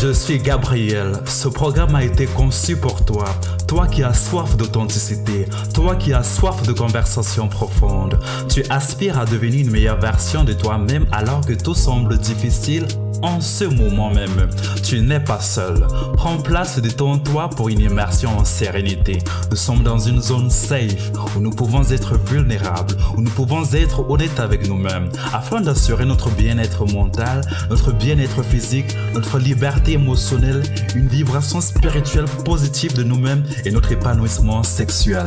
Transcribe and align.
Je 0.00 0.12
suis 0.12 0.38
Gabriel. 0.38 1.12
Ce 1.26 1.48
programme 1.48 1.96
a 1.96 2.04
été 2.04 2.26
conçu 2.26 2.76
pour 2.76 3.04
toi. 3.04 3.24
Toi 3.66 3.88
qui 3.88 4.04
as 4.04 4.14
soif 4.14 4.56
d'authenticité. 4.56 5.46
Toi 5.74 5.96
qui 5.96 6.12
as 6.12 6.22
soif 6.22 6.62
de 6.62 6.72
conversation 6.72 7.48
profonde. 7.48 8.20
Tu 8.48 8.62
aspires 8.70 9.18
à 9.18 9.24
devenir 9.24 9.66
une 9.66 9.72
meilleure 9.72 9.98
version 9.98 10.44
de 10.44 10.52
toi-même 10.52 11.06
alors 11.10 11.44
que 11.44 11.52
tout 11.52 11.74
semble 11.74 12.16
difficile 12.16 12.86
en 13.22 13.40
ce 13.40 13.64
moment 13.64 14.10
même. 14.10 14.48
Tu 14.82 15.00
n'es 15.00 15.20
pas 15.20 15.40
seul. 15.40 15.86
Prends 16.14 16.38
place, 16.38 16.78
détends-toi 16.78 17.50
pour 17.50 17.68
une 17.68 17.80
immersion 17.80 18.30
en 18.38 18.44
sérénité. 18.44 19.18
Nous 19.50 19.56
sommes 19.56 19.82
dans 19.82 19.98
une 19.98 20.20
zone 20.20 20.50
safe 20.50 21.10
où 21.36 21.40
nous 21.40 21.50
pouvons 21.50 21.82
être 21.90 22.16
vulnérables, 22.18 22.94
où 23.16 23.20
nous 23.20 23.30
pouvons 23.30 23.64
être 23.72 24.08
honnêtes 24.08 24.40
avec 24.40 24.68
nous-mêmes, 24.68 25.10
afin 25.32 25.60
d'assurer 25.60 26.04
notre 26.04 26.30
bien-être 26.30 26.86
mental, 26.86 27.42
notre 27.70 27.92
bien-être 27.92 28.42
physique, 28.42 28.96
notre 29.14 29.38
liberté 29.38 29.92
émotionnelle, 29.92 30.62
une 30.94 31.08
vibration 31.08 31.60
spirituelle 31.60 32.26
positive 32.44 32.94
de 32.94 33.02
nous-mêmes 33.02 33.44
et 33.64 33.70
notre 33.70 33.92
épanouissement 33.92 34.62
sexuel. 34.62 35.24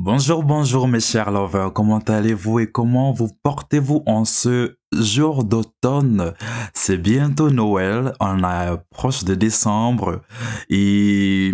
Bonjour, 0.00 0.44
bonjour 0.44 0.86
mes 0.86 1.00
chers 1.00 1.32
lovers, 1.32 1.72
comment 1.72 1.98
allez-vous 1.98 2.60
et 2.60 2.70
comment 2.70 3.12
vous 3.12 3.28
portez-vous 3.42 4.04
en 4.06 4.24
ce 4.24 4.77
jour 4.92 5.44
d'automne 5.44 6.34
C'est 6.74 6.96
bientôt 6.96 7.50
Noël, 7.50 8.12
on 8.20 8.42
approche 8.42 9.24
de 9.24 9.34
décembre 9.34 10.22
et 10.68 11.52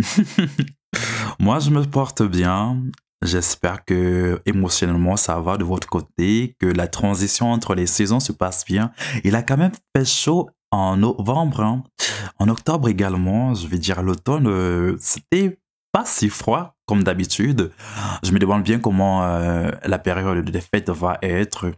moi 1.39 1.59
je 1.59 1.71
me 1.71 1.83
porte 1.85 2.23
bien. 2.23 2.83
J'espère 3.23 3.85
que 3.87 4.43
émotionnellement 4.45 5.17
ça 5.17 5.41
va 5.41 5.57
de 5.57 5.65
votre 5.65 5.89
côté, 5.89 6.57
que 6.61 6.67
la 6.67 6.89
transition 6.89 7.53
entre 7.53 7.75
les 7.75 7.87
saisons 7.87 8.21
se 8.21 8.33
passe 8.33 8.65
bien. 8.67 8.93
Il 9.25 9.35
a 9.35 9.43
quand 9.43 9.57
même 9.57 9.73
fait 9.97 10.05
chaud 10.05 10.51
en 10.71 10.97
novembre, 10.97 11.61
hein. 11.61 11.85
en 12.39 12.49
octobre 12.49 12.89
également, 12.89 13.55
je 13.55 13.67
vais 13.67 13.79
dire 13.79 14.03
l'automne, 14.03 14.47
euh, 14.49 14.97
c'était 14.99 15.59
pas 15.93 16.05
si 16.05 16.29
froid 16.29 16.75
comme 16.87 17.05
d'habitude. 17.05 17.71
Je 18.25 18.33
me 18.33 18.39
demande 18.39 18.65
bien 18.65 18.81
comment 18.81 19.23
euh, 19.25 19.71
la 19.85 19.99
période 19.99 20.45
des 20.45 20.61
fêtes 20.61 20.91
va 20.91 21.19
être. 21.23 21.71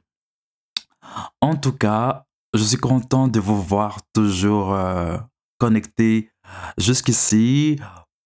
En 1.41 1.57
tout 1.57 1.73
cas, 1.73 2.27
je 2.55 2.63
suis 2.63 2.77
content 2.77 3.29
de 3.29 3.41
vous 3.41 3.61
voir 3.61 4.01
toujours 4.13 4.75
euh, 4.75 5.17
connectés 5.59 6.31
jusqu'ici. 6.79 7.79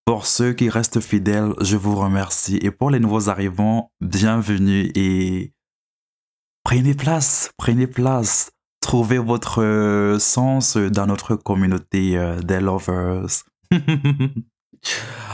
Pour 0.04 0.26
ceux 0.26 0.52
qui 0.52 0.68
restent 0.68 1.00
fidèles, 1.00 1.52
je 1.60 1.76
vous 1.76 1.94
remercie. 1.94 2.58
Et 2.62 2.70
pour 2.70 2.90
les 2.90 3.00
nouveaux 3.00 3.28
arrivants, 3.28 3.90
bienvenue 4.00 4.90
et 4.94 5.52
prenez 6.64 6.94
place, 6.94 7.50
prenez 7.56 7.86
place. 7.86 8.50
Trouvez 8.80 9.18
votre 9.18 9.62
euh, 9.62 10.18
sens 10.18 10.76
dans 10.76 11.06
notre 11.06 11.36
communauté 11.36 12.18
des 12.42 12.60
lovers. 12.60 13.44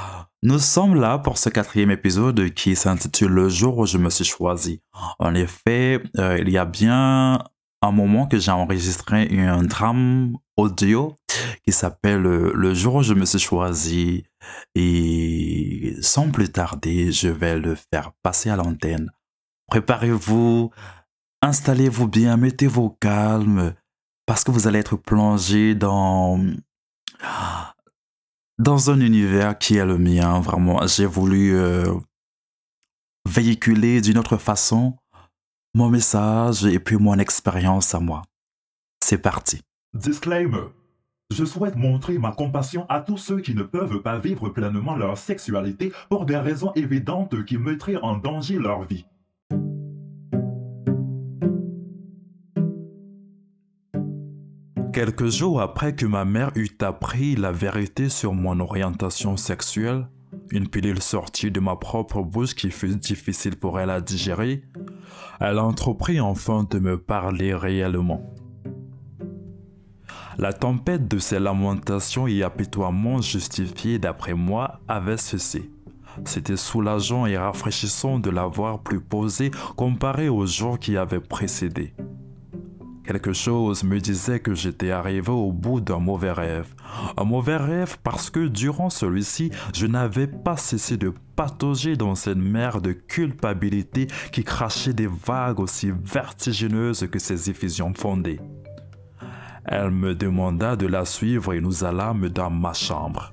Nous 0.46 0.60
sommes 0.60 0.94
là 0.94 1.18
pour 1.18 1.38
ce 1.38 1.48
quatrième 1.48 1.90
épisode 1.90 2.50
qui 2.50 2.76
s'intitule 2.76 3.32
Le 3.32 3.48
jour 3.48 3.78
où 3.78 3.84
je 3.84 3.98
me 3.98 4.10
suis 4.10 4.24
choisi. 4.24 4.80
En 5.18 5.34
effet, 5.34 6.00
euh, 6.18 6.38
il 6.38 6.50
y 6.50 6.56
a 6.56 6.64
bien 6.64 7.42
un 7.82 7.90
moment 7.90 8.28
que 8.28 8.38
j'ai 8.38 8.52
enregistré 8.52 9.28
un 9.40 9.64
drame 9.64 10.36
audio 10.56 11.16
qui 11.64 11.72
s'appelle 11.72 12.22
Le 12.22 12.74
jour 12.74 12.94
où 12.94 13.02
je 13.02 13.14
me 13.14 13.24
suis 13.24 13.40
choisi. 13.40 14.22
Et 14.76 15.96
sans 16.00 16.30
plus 16.30 16.52
tarder, 16.52 17.10
je 17.10 17.26
vais 17.26 17.58
le 17.58 17.74
faire 17.74 18.12
passer 18.22 18.48
à 18.48 18.54
l'antenne. 18.54 19.10
Préparez-vous, 19.66 20.70
installez-vous 21.42 22.06
bien, 22.06 22.36
mettez-vous 22.36 22.90
calme, 23.00 23.74
parce 24.26 24.44
que 24.44 24.52
vous 24.52 24.68
allez 24.68 24.78
être 24.78 24.94
plongé 24.94 25.74
dans 25.74 26.38
dans 28.58 28.90
un 28.90 29.00
univers 29.00 29.58
qui 29.58 29.76
est 29.76 29.84
le 29.84 29.98
mien, 29.98 30.40
vraiment, 30.40 30.86
j'ai 30.86 31.06
voulu 31.06 31.54
euh, 31.56 31.92
véhiculer 33.28 34.00
d'une 34.00 34.18
autre 34.18 34.36
façon 34.36 34.96
mon 35.74 35.90
message 35.90 36.64
et 36.64 36.78
puis 36.78 36.96
mon 36.96 37.18
expérience 37.18 37.94
à 37.94 38.00
moi. 38.00 38.22
C'est 39.04 39.18
parti. 39.18 39.60
Disclaimer. 39.92 40.68
Je 41.30 41.44
souhaite 41.44 41.76
montrer 41.76 42.18
ma 42.18 42.32
compassion 42.32 42.86
à 42.88 43.00
tous 43.00 43.18
ceux 43.18 43.40
qui 43.40 43.54
ne 43.54 43.62
peuvent 43.62 44.00
pas 44.00 44.18
vivre 44.18 44.48
pleinement 44.48 44.96
leur 44.96 45.18
sexualité 45.18 45.92
pour 46.08 46.24
des 46.24 46.36
raisons 46.36 46.72
évidentes 46.76 47.44
qui 47.44 47.58
mettraient 47.58 47.96
en 47.96 48.16
danger 48.16 48.58
leur 48.58 48.84
vie. 48.84 49.04
Quelques 54.96 55.28
jours 55.28 55.60
après 55.60 55.94
que 55.94 56.06
ma 56.06 56.24
mère 56.24 56.52
eut 56.54 56.78
appris 56.80 57.36
la 57.36 57.52
vérité 57.52 58.08
sur 58.08 58.32
mon 58.32 58.60
orientation 58.60 59.36
sexuelle, 59.36 60.08
une 60.50 60.68
pilule 60.68 61.02
sortie 61.02 61.50
de 61.50 61.60
ma 61.60 61.76
propre 61.76 62.22
bouche 62.22 62.54
qui 62.54 62.70
fut 62.70 62.96
difficile 62.96 63.58
pour 63.58 63.78
elle 63.78 63.90
à 63.90 64.00
digérer, 64.00 64.62
elle 65.38 65.58
entreprit 65.58 66.18
enfin 66.18 66.66
de 66.70 66.78
me 66.78 66.96
parler 66.96 67.54
réellement. 67.54 68.22
La 70.38 70.54
tempête 70.54 71.06
de 71.08 71.18
ses 71.18 71.40
lamentations 71.40 72.26
et 72.26 72.42
apitoiements 72.42 73.20
justifiés 73.20 73.98
d'après 73.98 74.32
moi 74.32 74.80
avait 74.88 75.18
cessé. 75.18 75.70
C'était 76.24 76.56
soulageant 76.56 77.26
et 77.26 77.36
rafraîchissant 77.36 78.18
de 78.18 78.30
la 78.30 78.46
voir 78.46 78.78
plus 78.82 79.02
posée 79.02 79.50
comparé 79.76 80.30
aux 80.30 80.46
jours 80.46 80.78
qui 80.78 80.96
avaient 80.96 81.20
précédé. 81.20 81.92
Quelque 83.06 83.32
chose 83.32 83.84
me 83.84 84.00
disait 84.00 84.40
que 84.40 84.54
j'étais 84.54 84.90
arrivé 84.90 85.30
au 85.30 85.52
bout 85.52 85.80
d'un 85.80 86.00
mauvais 86.00 86.32
rêve. 86.32 86.74
Un 87.16 87.22
mauvais 87.22 87.56
rêve 87.56 87.98
parce 88.02 88.30
que 88.30 88.48
durant 88.48 88.90
celui-ci, 88.90 89.52
je 89.72 89.86
n'avais 89.86 90.26
pas 90.26 90.56
cessé 90.56 90.96
de 90.96 91.12
patauger 91.36 91.96
dans 91.96 92.16
cette 92.16 92.36
mer 92.36 92.80
de 92.80 92.92
culpabilité 92.92 94.08
qui 94.32 94.42
crachait 94.42 94.92
des 94.92 95.06
vagues 95.06 95.60
aussi 95.60 95.92
vertigineuses 96.04 97.06
que 97.08 97.20
ses 97.20 97.48
effusions 97.48 97.94
fondées. 97.94 98.40
Elle 99.64 99.92
me 99.92 100.14
demanda 100.14 100.74
de 100.74 100.86
la 100.86 101.04
suivre 101.04 101.52
et 101.54 101.60
nous 101.60 101.84
allâmes 101.84 102.28
dans 102.28 102.50
ma 102.50 102.72
chambre. 102.72 103.32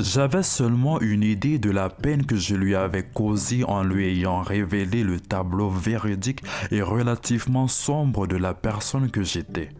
J'avais 0.00 0.44
seulement 0.44 1.00
une 1.00 1.24
idée 1.24 1.58
de 1.58 1.70
la 1.70 1.90
peine 1.90 2.24
que 2.24 2.36
je 2.36 2.54
lui 2.54 2.76
avais 2.76 3.02
causée 3.02 3.64
en 3.64 3.82
lui 3.82 4.06
ayant 4.06 4.42
révélé 4.42 5.02
le 5.02 5.18
tableau 5.18 5.70
véridique 5.70 6.42
et 6.70 6.82
relativement 6.82 7.66
sombre 7.66 8.28
de 8.28 8.36
la 8.36 8.54
personne 8.54 9.10
que 9.10 9.24
j'étais. 9.24 9.70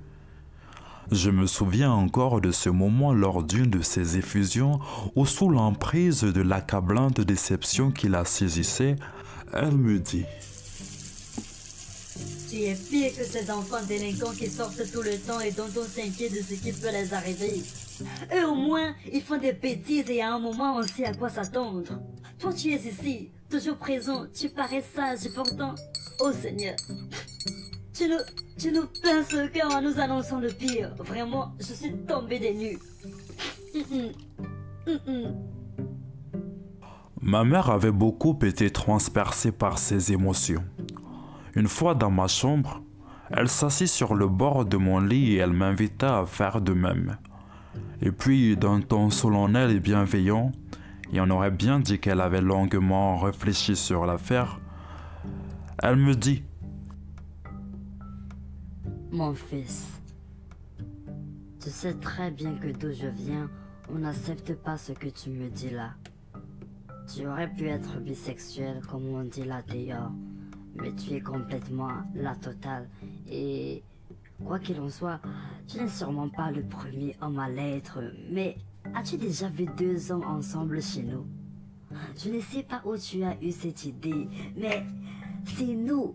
Je 1.13 1.31
me 1.31 1.47
souviens 1.47 1.93
encore 1.93 2.41
de 2.41 2.51
ce 2.51 2.69
moment 2.69 3.15
lors 3.15 3.45
d'une 3.45 3.71
de 3.71 3.81
ces 3.81 4.19
effusions 4.19 4.81
où 5.15 5.25
sous 5.25 5.51
l'emprise 5.51 6.23
de 6.23 6.43
l'accablante 6.43 7.21
déception 7.21 7.93
qui 7.93 8.09
la 8.09 8.25
saisissait, 8.25 8.97
elle 9.55 9.77
me 9.77 10.01
dit 10.01 10.25
tu 12.51 12.63
es 12.63 12.75
pire 12.75 13.13
que 13.15 13.25
ces 13.25 13.51
enfants 13.51 13.85
délinquants 13.87 14.33
qui 14.33 14.49
sortent 14.49 14.91
tout 14.91 15.03
le 15.03 15.17
temps 15.19 15.39
et 15.39 15.53
dont 15.53 15.69
on 15.77 15.85
s'inquiète 15.85 16.33
de 16.33 16.39
ce 16.39 16.55
qui 16.55 16.73
peut 16.73 16.91
les 16.91 17.13
arriver. 17.13 17.63
Eux 18.35 18.47
au 18.47 18.55
moins, 18.55 18.95
ils 19.13 19.23
font 19.23 19.39
des 19.39 19.53
bêtises 19.53 20.11
et 20.11 20.23
à 20.23 20.35
un 20.35 20.39
moment 20.39 20.77
on 20.77 20.83
sait 20.83 21.05
à 21.05 21.15
quoi 21.15 21.29
s'attendre. 21.29 22.01
Toi 22.39 22.53
tu 22.53 22.71
es 22.73 22.77
ici, 22.77 23.31
toujours 23.51 23.77
présent, 23.77 24.27
tu 24.33 24.49
parais 24.49 24.83
sage 24.83 25.27
et 25.27 25.31
pourtant, 25.35 25.75
oh 26.21 26.33
Seigneur, 26.33 26.77
tu 27.95 28.09
nous, 28.09 28.19
tu 28.59 28.73
nous 28.73 28.87
pinces 29.03 29.33
le 29.33 29.49
cœur 29.49 29.75
en 29.75 29.83
nous 29.83 29.99
annonçant 29.99 30.39
le 30.39 30.49
pire. 30.49 30.95
Vraiment, 30.99 31.53
je 31.59 31.73
suis 31.73 31.93
tombé 32.07 32.39
des 32.39 32.55
nues. 32.55 32.79
Ma 37.21 37.45
mère 37.45 37.71
avait 37.71 37.91
beaucoup 37.91 38.39
été 38.43 38.71
transpercée 38.71 39.53
par 39.53 39.79
ses 39.79 40.13
émotions. 40.13 40.65
Une 41.55 41.69
fois 41.69 41.95
dans 41.95 42.11
ma 42.11 42.29
chambre, 42.29 42.83
elle 43.31 43.49
s'assit 43.49 43.89
sur 43.89 44.15
le 44.15 44.29
bord 44.29 44.65
de 44.65 44.77
mon 44.77 45.01
lit 45.01 45.35
et 45.35 45.39
elle 45.39 45.53
m'invita 45.53 46.21
à 46.21 46.27
faire 46.27 46.61
de 46.61 46.73
même. 46.73 47.19
Et 48.01 48.13
puis, 48.13 48.57
d'un 48.57 48.81
ton 48.81 49.11
solennel 49.11 49.71
et 49.71 49.81
bienveillant, 49.81 50.53
et 51.13 51.21
on 51.21 51.31
aurait 51.31 51.51
bien 51.51 51.81
dit 51.81 51.99
qu'elle 51.99 52.21
avait 52.21 52.41
longuement 52.41 53.17
réfléchi 53.17 53.75
sur 53.75 54.07
l'affaire, 54.07 54.61
elle 55.83 55.97
me 55.97 56.15
dit 56.15 56.43
Mon 59.11 59.35
fils, 59.35 60.01
tu 61.61 61.71
sais 61.71 61.95
très 61.95 62.31
bien 62.31 62.55
que 62.55 62.69
d'où 62.69 62.93
je 62.93 63.09
viens, 63.09 63.51
on 63.93 63.99
n'accepte 63.99 64.55
pas 64.55 64.77
ce 64.77 64.93
que 64.93 65.09
tu 65.09 65.31
me 65.31 65.49
dis 65.49 65.71
là. 65.71 65.95
Tu 67.13 67.27
aurais 67.27 67.49
pu 67.49 67.67
être 67.69 67.99
bisexuel, 68.01 68.81
comme 68.87 69.09
on 69.09 69.25
dit 69.25 69.45
là 69.45 69.63
d'ailleurs, 69.67 70.13
mais 70.75 70.93
tu 70.93 71.15
es 71.15 71.21
complètement 71.21 71.93
la 72.15 72.35
totale. 72.37 72.89
Et 73.31 73.83
quoi 74.45 74.59
qu'il 74.59 74.81
en 74.81 74.89
soit, 74.89 75.21
tu 75.67 75.79
n'es 75.79 75.89
sûrement 75.89 76.29
pas 76.29 76.51
le 76.51 76.63
premier 76.63 77.17
homme 77.21 77.39
à 77.39 77.49
l'être, 77.49 78.01
mais 78.31 78.57
as-tu 78.95 79.17
déjà 79.17 79.49
vu 79.49 79.67
deux 79.77 80.11
hommes 80.11 80.25
ensemble 80.25 80.81
chez 80.83 81.03
nous? 81.03 81.27
Je 82.17 82.31
ne 82.31 82.41
sais 82.41 82.63
pas 82.63 82.83
où 82.85 82.97
tu 82.97 83.23
as 83.23 83.41
eu 83.43 83.51
cette 83.51 83.85
idée, 83.85 84.29
mais 84.57 84.85
c'est 85.45 85.75
nous. 85.75 86.15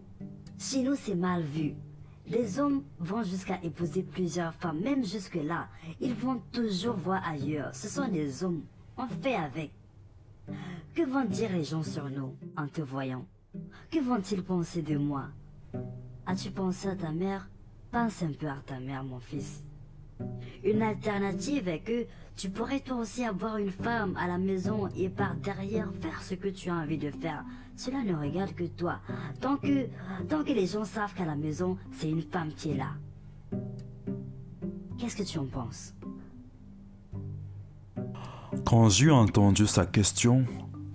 Chez 0.58 0.84
nous, 0.84 0.96
c'est 0.96 1.16
mal 1.16 1.42
vu. 1.42 1.74
Les 2.28 2.60
hommes 2.60 2.84
vont 3.00 3.24
jusqu'à 3.24 3.60
épouser 3.64 4.04
plusieurs 4.04 4.54
femmes, 4.54 4.80
même 4.80 5.04
jusque-là. 5.04 5.68
Ils 6.00 6.14
vont 6.14 6.42
toujours 6.52 6.96
voir 6.96 7.28
ailleurs. 7.28 7.75
Ce 7.75 7.90
sont 7.90 8.08
des 8.08 8.44
hommes. 8.44 8.62
On 8.96 9.08
fait 9.08 9.36
avec. 9.36 9.72
Que 10.94 11.04
vont 11.04 11.25
dire 11.25 11.52
les 11.52 11.64
gens 11.64 11.84
sur 11.84 12.10
nous 12.10 12.36
en 12.56 12.68
te 12.68 12.81
voyant? 12.81 13.25
Que 13.92 14.00
vont-ils 14.00 14.44
penser 14.44 14.81
de 14.81 14.98
moi? 14.98 15.25
As-tu 16.25 16.52
pensé 16.52 16.88
à 16.88 16.96
ta 16.96 17.12
mère? 17.12 17.50
Pense 17.94 18.24
un 18.24 18.31
peu 18.31 18.48
à 18.48 18.57
ta 18.66 18.80
mère, 18.80 19.04
mon 19.04 19.19
fils. 19.19 19.63
Une 20.63 20.81
alternative 20.81 21.68
est 21.68 21.81
que 21.81 22.07
tu 22.36 22.50
pourrais 22.50 22.80
toi 22.80 22.98
aussi 22.98 23.24
avoir 23.24 23.57
une 23.57 23.69
femme 23.69 24.18
à 24.18 24.28
la 24.28 24.40
maison 24.40 24.90
et 24.98 25.10
par 25.10 25.36
derrière 25.36 25.92
faire 26.01 26.24
ce 26.24 26.34
que 26.34 26.48
tu 26.48 26.72
as 26.72 26.74
envie 26.74 26.98
de 26.98 27.12
faire. 27.12 27.45
Cela 27.75 28.04
ne 28.04 28.16
regarde 28.16 28.56
que 28.56 28.63
toi. 28.63 29.00
Tant 29.40 29.57
que, 29.57 29.86
tant 30.28 30.44
que 30.44 30.54
les 30.54 30.66
gens 30.66 30.86
savent 30.86 31.13
qu'à 31.13 31.25
la 31.25 31.36
maison, 31.36 31.78
c'est 31.92 32.10
une 32.10 32.24
femme 32.24 32.51
qui 32.56 32.72
est 32.72 32.78
là. 32.78 32.90
Qu'est-ce 34.98 35.16
que 35.16 35.22
tu 35.22 35.38
en 35.38 35.46
penses? 35.46 35.94
Quand 38.66 38.89
j'ai 38.89 39.12
entendu 39.12 39.68
sa 39.68 39.86
question, 39.86 40.46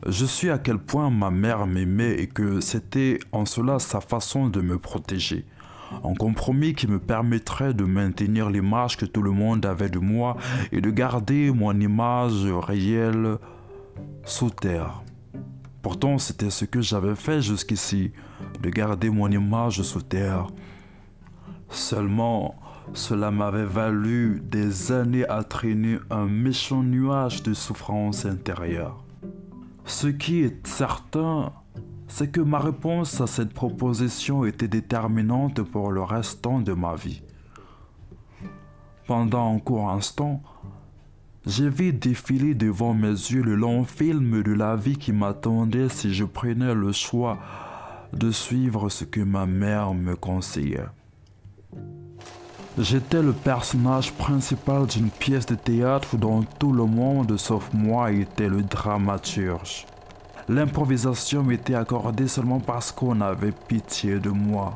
je 0.04 0.24
suis 0.24 0.50
à 0.50 0.58
quel 0.58 0.78
point 0.78 1.10
ma 1.10 1.30
mère 1.30 1.64
m'aimait 1.68 2.20
et 2.20 2.26
que 2.26 2.60
c'était 2.60 3.20
en 3.30 3.44
cela 3.44 3.78
sa 3.78 4.00
façon 4.00 4.48
de 4.48 4.60
me 4.60 4.80
protéger. 4.80 5.44
Un 6.04 6.14
compromis 6.14 6.74
qui 6.74 6.86
me 6.86 6.98
permettrait 6.98 7.74
de 7.74 7.84
maintenir 7.84 8.50
l'image 8.50 8.96
que 8.96 9.06
tout 9.06 9.22
le 9.22 9.30
monde 9.30 9.64
avait 9.66 9.88
de 9.88 9.98
moi 9.98 10.36
et 10.72 10.80
de 10.80 10.90
garder 10.90 11.50
mon 11.50 11.78
image 11.78 12.44
réelle 12.44 13.38
sous 14.24 14.50
terre. 14.50 15.02
Pourtant, 15.82 16.18
c'était 16.18 16.50
ce 16.50 16.64
que 16.64 16.80
j'avais 16.80 17.14
fait 17.14 17.40
jusqu'ici, 17.40 18.12
de 18.62 18.68
garder 18.68 19.10
mon 19.10 19.30
image 19.30 19.82
sous 19.82 20.02
terre. 20.02 20.48
Seulement, 21.70 22.54
cela 22.94 23.30
m'avait 23.30 23.64
valu 23.64 24.42
des 24.44 24.92
années 24.92 25.28
à 25.28 25.44
traîner 25.44 25.98
un 26.10 26.26
méchant 26.26 26.82
nuage 26.82 27.42
de 27.42 27.54
souffrance 27.54 28.26
intérieure. 28.26 29.02
Ce 29.84 30.08
qui 30.08 30.40
est 30.40 30.66
certain, 30.66 31.52
c'est 32.08 32.32
que 32.32 32.40
ma 32.40 32.58
réponse 32.58 33.20
à 33.20 33.26
cette 33.26 33.52
proposition 33.52 34.44
était 34.44 34.68
déterminante 34.68 35.62
pour 35.62 35.92
le 35.92 36.02
restant 36.02 36.60
de 36.60 36.72
ma 36.72 36.94
vie. 36.94 37.22
Pendant 39.06 39.54
un 39.54 39.58
court 39.58 39.90
instant, 39.90 40.42
j'ai 41.46 41.68
vu 41.68 41.92
défiler 41.92 42.54
devant 42.54 42.92
mes 42.92 43.08
yeux 43.08 43.42
le 43.42 43.54
long 43.54 43.84
film 43.84 44.42
de 44.42 44.52
la 44.52 44.76
vie 44.76 44.96
qui 44.96 45.12
m'attendait 45.12 45.88
si 45.88 46.12
je 46.12 46.24
prenais 46.24 46.74
le 46.74 46.92
choix 46.92 47.38
de 48.12 48.30
suivre 48.30 48.88
ce 48.88 49.04
que 49.04 49.20
ma 49.20 49.46
mère 49.46 49.94
me 49.94 50.16
conseillait. 50.16 50.86
J'étais 52.78 53.22
le 53.22 53.32
personnage 53.32 54.12
principal 54.12 54.86
d'une 54.86 55.10
pièce 55.10 55.46
de 55.46 55.54
théâtre 55.54 56.16
dont 56.16 56.42
tout 56.42 56.72
le 56.72 56.84
monde 56.84 57.36
sauf 57.36 57.70
moi 57.72 58.12
était 58.12 58.48
le 58.48 58.62
dramaturge. 58.62 59.86
L'improvisation 60.48 61.42
m'était 61.42 61.74
accordée 61.74 62.26
seulement 62.26 62.58
parce 62.58 62.90
qu'on 62.90 63.20
avait 63.20 63.52
pitié 63.52 64.18
de 64.18 64.30
moi. 64.30 64.74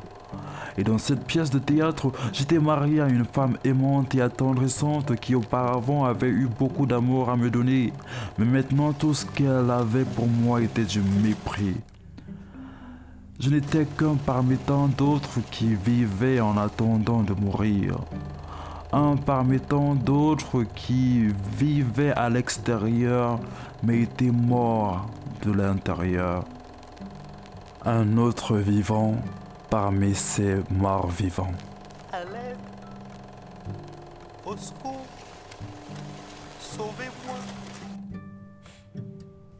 Et 0.77 0.83
dans 0.83 0.99
cette 0.99 1.25
pièce 1.25 1.49
de 1.49 1.57
théâtre, 1.57 2.11
j'étais 2.31 2.59
marié 2.59 3.01
à 3.01 3.07
une 3.07 3.25
femme 3.25 3.57
aimante 3.63 4.13
et 4.13 4.21
attendrissante 4.21 5.15
qui 5.15 5.33
auparavant 5.33 6.05
avait 6.05 6.29
eu 6.29 6.47
beaucoup 6.47 6.85
d'amour 6.85 7.29
à 7.29 7.37
me 7.37 7.49
donner. 7.49 7.91
Mais 8.37 8.45
maintenant, 8.45 8.93
tout 8.93 9.15
ce 9.15 9.25
qu'elle 9.25 9.71
avait 9.71 10.05
pour 10.05 10.27
moi 10.27 10.61
était 10.61 10.83
du 10.83 11.01
mépris. 11.23 11.75
Je 13.39 13.49
n'étais 13.49 13.85
qu'un 13.85 14.15
parmi 14.15 14.57
tant 14.57 14.87
d'autres 14.87 15.39
qui 15.49 15.73
vivaient 15.73 16.39
en 16.39 16.55
attendant 16.55 17.23
de 17.23 17.33
mourir. 17.33 17.97
Un 18.91 19.15
parmi 19.15 19.59
tant 19.59 19.95
d'autres 19.95 20.63
qui 20.75 21.29
vivaient 21.57 22.13
à 22.13 22.29
l'extérieur 22.29 23.39
mais 23.81 24.01
étaient 24.01 24.31
morts 24.31 25.07
de 25.45 25.51
l'intérieur. 25.51 26.45
Un 27.85 28.17
autre 28.17 28.57
vivant 28.57 29.15
parmi 29.69 30.15
ces 30.15 30.57
morts 30.69 31.09
vivants. 31.09 31.53
Au 34.45 34.57
secours 34.57 35.05
Sauvez-moi 36.59 37.35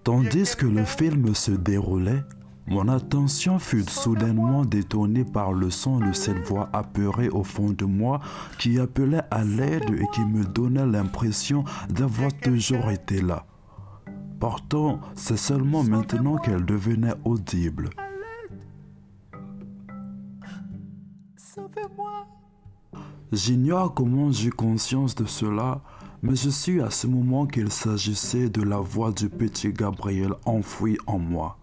Tandis 0.04 0.56
que 0.58 0.66
le 0.66 0.84
film 0.84 1.34
se 1.34 1.52
déroulait, 1.52 2.24
mon 2.68 2.88
attention 2.88 3.60
fut 3.60 3.84
soudainement 3.84 4.66
détournée 4.66 5.24
par 5.24 5.54
le 5.54 5.70
son 5.70 6.00
de 6.00 6.12
cette 6.14 6.48
voix 6.48 6.70
apeurée 6.74 7.30
au 7.30 7.44
fond 7.44 7.70
de 7.70 7.86
moi 7.86 8.20
qui 8.60 8.80
appelait 8.80 9.24
à 9.32 9.44
l'aide 9.44 9.90
et 9.90 10.06
qui 10.14 10.22
me 10.22 10.44
donnait 10.44 10.86
l'impression 10.86 11.64
d'avoir 11.90 12.34
toujours 12.34 12.90
été 12.90 13.22
là. 13.22 13.46
Pourtant, 14.44 15.00
c'est 15.16 15.38
seulement 15.38 15.86
maintenant 15.86 16.36
qu'elle 16.36 16.66
devenait 16.66 17.14
audible. 17.24 17.92
J'ignore 23.32 23.94
comment 23.94 24.34
j'ai 24.34 24.50
conscience 24.50 25.16
de 25.16 25.24
cela, 25.24 25.80
mais 26.22 26.36
je 26.36 26.50
suis 26.50 26.82
à 26.82 26.90
ce 26.90 27.08
moment 27.08 27.46
qu'il 27.46 27.72
s'agissait 27.72 28.50
de 28.50 28.62
la 28.62 28.80
voix 28.80 29.14
du 29.14 29.30
petit 29.30 29.72
Gabriel 29.72 30.34
enfoui 30.44 30.98
en 31.08 31.20
moi. 31.20 31.58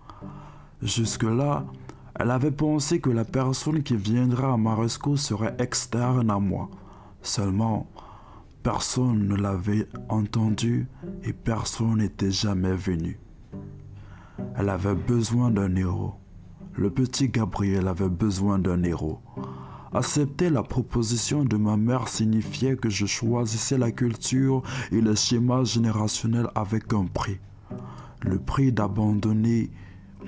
Jusque-là, 0.80 1.66
elle 2.18 2.30
avait 2.30 2.50
pensé 2.50 2.98
que 2.98 3.10
la 3.10 3.26
personne 3.26 3.82
qui 3.82 3.96
viendra 3.96 4.54
à 4.54 4.56
ma 4.56 4.74
rescousse 4.74 5.20
serait 5.20 5.54
externe 5.58 6.30
à 6.30 6.38
moi. 6.38 6.70
Seulement, 7.20 7.88
personne 8.62 9.26
ne 9.28 9.36
l'avait 9.36 9.88
entendu 10.08 10.88
et 11.24 11.32
personne 11.32 11.96
n'était 11.96 12.30
jamais 12.30 12.74
venu. 12.74 13.18
Elle 14.56 14.68
avait 14.68 14.94
besoin 14.94 15.50
d'un 15.50 15.74
héros. 15.76 16.14
Le 16.76 16.90
petit 16.90 17.28
Gabriel 17.28 17.88
avait 17.88 18.08
besoin 18.08 18.58
d'un 18.58 18.82
héros. 18.82 19.20
Accepter 19.92 20.50
la 20.50 20.62
proposition 20.62 21.44
de 21.44 21.56
ma 21.56 21.76
mère 21.76 22.08
signifiait 22.08 22.76
que 22.76 22.88
je 22.88 23.06
choisissais 23.06 23.76
la 23.76 23.90
culture 23.90 24.62
et 24.92 25.00
les 25.00 25.16
schémas 25.16 25.64
générationnels 25.64 26.48
avec 26.54 26.92
un 26.92 27.06
prix. 27.06 27.40
Le 28.22 28.38
prix 28.38 28.72
d'abandonner 28.72 29.70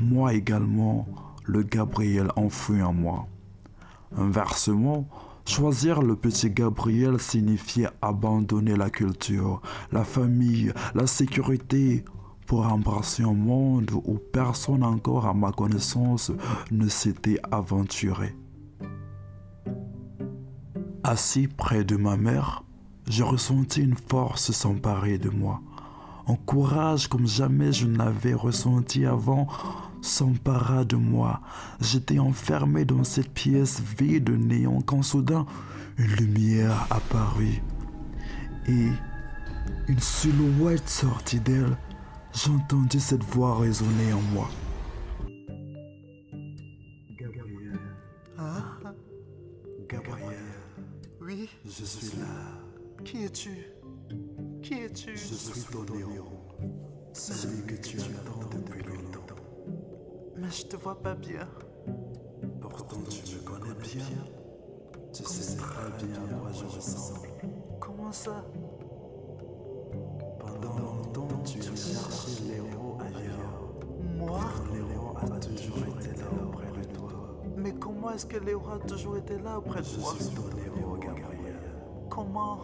moi 0.01 0.35
également, 0.35 1.07
le 1.45 1.63
Gabriel 1.63 2.29
enfoui 2.37 2.83
en 2.83 2.93
moi. 2.93 3.27
Inversement, 4.17 5.07
choisir 5.47 6.03
le 6.03 6.17
petit 6.17 6.51
Gabriel 6.51 7.21
signifiait 7.21 7.89
abandonner 8.01 8.77
la 8.77 8.91
culture, 8.91 9.61
la 9.91 10.05
famille, 10.05 10.73
la 10.95 11.07
sécurité 11.07 12.05
pour 12.47 12.67
embrasser 12.67 13.23
un 13.23 13.35
monde 13.35 13.91
où 13.93 14.19
personne 14.33 14.83
encore 14.83 15.27
à 15.27 15.35
ma 15.35 15.53
connaissance 15.53 16.33
ne 16.71 16.89
s'était 16.89 17.41
aventuré. 17.51 18.37
Assis 21.05 21.49
près 21.49 21.85
de 21.85 21.97
ma 21.97 22.17
mère, 22.17 22.63
je 23.09 23.23
ressentis 23.23 23.83
une 23.83 23.97
force 23.97 24.53
s'emparer 24.53 25.19
de 25.19 25.31
moi. 25.31 25.61
Un 26.29 26.37
courage 26.37 27.09
comme 27.09 27.27
jamais 27.27 27.73
je 27.73 27.87
n'avais 27.89 28.35
ressenti 28.35 29.05
avant 29.05 29.49
s'empara 30.03 30.85
de 30.85 30.97
moi. 30.97 31.41
J'étais 31.81 32.19
enfermé 32.19 32.85
dans 32.85 33.05
cette 33.05 33.33
pièce 33.33 33.81
vide 33.99 34.25
de 34.25 34.37
néant 34.37 34.81
quand 34.83 35.03
soudain 35.03 35.47
une 35.97 36.13
lumière 36.17 36.87
apparut 36.91 37.63
et 38.67 38.89
une 39.89 40.01
silhouette 40.01 40.89
sortit 40.89 41.41
d'elle. 41.41 41.77
J'entendis 42.35 43.01
cette 43.01 43.25
voix 43.25 43.59
résonner 43.59 44.13
en 44.13 44.21
moi. 44.33 44.49
Gabriel, 47.19 47.79
Hein 48.39 48.65
Gabriel, 49.89 50.39
Oui 51.21 51.49
je 51.65 51.85
suis 51.85 52.19
là. 52.19 52.25
Qui 53.05 53.25
es-tu? 53.25 53.51
Qui 54.63 54.75
es-tu? 54.75 55.17
Je 55.17 55.35
suis 55.35 55.65
ton 55.71 55.85
héros, 55.99 56.49
celui 57.13 57.62
Mais 60.43 60.51
je 60.51 60.67
te 60.67 60.75
vois 60.77 61.01
pas 61.01 61.15
bien. 61.15 61.47
Pourtant 62.61 62.97
tu 63.09 63.37
me 63.37 63.43
connais 63.43 63.75
bien. 63.81 64.05
Tu 65.13 65.23
sais 65.23 65.57
très 65.57 66.05
bien 66.05 66.17
à 66.17 66.35
quoi 66.35 66.51
je 66.51 66.65
ressemble. 66.65 67.29
Comment 67.79 68.11
ça 68.11 68.45
Pendant 70.41 70.79
longtemps 70.81 71.29
tu 71.45 71.61
as 71.61 71.63
cherché 71.63 72.43
l'héros 72.49 72.99
ailleurs. 73.01 73.73
Moi 74.19 74.41
Ton 74.57 74.75
héros 74.75 75.17
a 75.17 75.39
toujours 75.39 75.79
été 76.01 76.11
là 76.19 76.27
auprès 76.45 76.73
de 76.73 76.87
toi. 76.93 77.13
Comment 77.79 78.11
est-ce 78.11 78.27
que 78.27 78.39
Léo 78.39 78.61
a 78.69 78.85
toujours 78.85 79.19
été 79.19 79.39
là 79.39 79.61
près 79.61 79.81
de 79.81 80.01
moi 80.01 80.15
Je 80.19 80.25
suis 80.25 80.35
ton 80.35 80.43
héros, 80.59 80.97
Gabriel. 80.97 81.61
Comment 82.11 82.59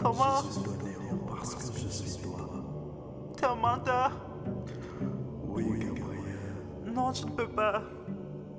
Comment 0.00 0.42
Je 0.42 0.50
suis 0.50 0.62
ton 0.64 0.86
héros 0.86 1.24
parce 1.28 1.54
que 1.54 1.78
je 1.78 1.88
suis 1.88 2.22
toi. 2.22 2.48
Amanda 3.40 4.10
Oui, 5.46 5.64
Gabriel. 5.78 6.13
Non, 6.94 7.12
tu 7.12 7.24
ne 7.26 7.30
peux 7.32 7.48
pas. 7.48 7.82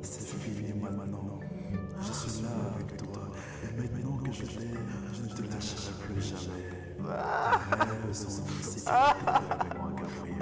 C'est 0.02 0.36
fini 0.38 0.74
maintenant. 0.74 1.40
Je 2.02 2.12
suis 2.12 2.44
là 2.44 2.50
avec 2.76 2.98
toi. 2.98 3.24
Et 3.64 3.82
maintenant 3.82 4.18
que 4.18 4.32
je 4.32 4.42
l'ai, 4.60 4.74
je 5.14 5.22
ne 5.24 5.30
te 5.30 5.42
lâcherai 5.42 5.94
plus 6.04 6.22
jamais. 6.22 6.70
Tes 6.98 7.86
rêves 7.86 8.14
sont 8.14 8.44
ici 8.60 8.84
avec 8.88 9.78
moi, 9.78 9.92
Gabriel. 9.96 10.38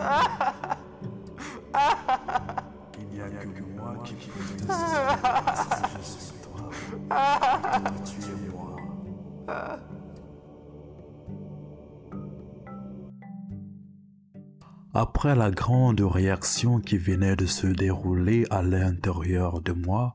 Après 14.96 15.36
la 15.36 15.50
grande 15.50 16.02
réaction 16.02 16.80
qui 16.80 17.00
venait 17.00 17.36
de 17.36 17.48
se 17.48 17.66
dérouler 17.66 18.46
à 18.52 18.62
l'intérieur 18.62 19.60
de 19.60 19.72
moi, 19.72 20.14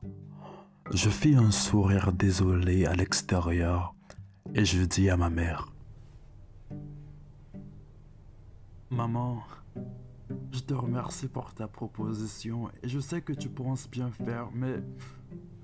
je 0.93 1.09
fis 1.09 1.35
un 1.35 1.51
sourire 1.51 2.13
désolé 2.13 2.85
à 2.85 2.93
l'extérieur 2.93 3.93
et 4.53 4.63
je 4.63 4.81
dis 4.85 5.09
à 5.09 5.17
ma 5.17 5.29
mère 5.29 5.73
Maman, 8.89 9.43
je 10.53 10.61
te 10.61 10.73
remercie 10.73 11.27
pour 11.27 11.53
ta 11.53 11.67
proposition 11.67 12.69
et 12.81 12.87
je 12.87 13.01
sais 13.01 13.21
que 13.21 13.33
tu 13.33 13.49
penses 13.49 13.89
bien 13.89 14.09
faire, 14.11 14.47
mais 14.53 14.81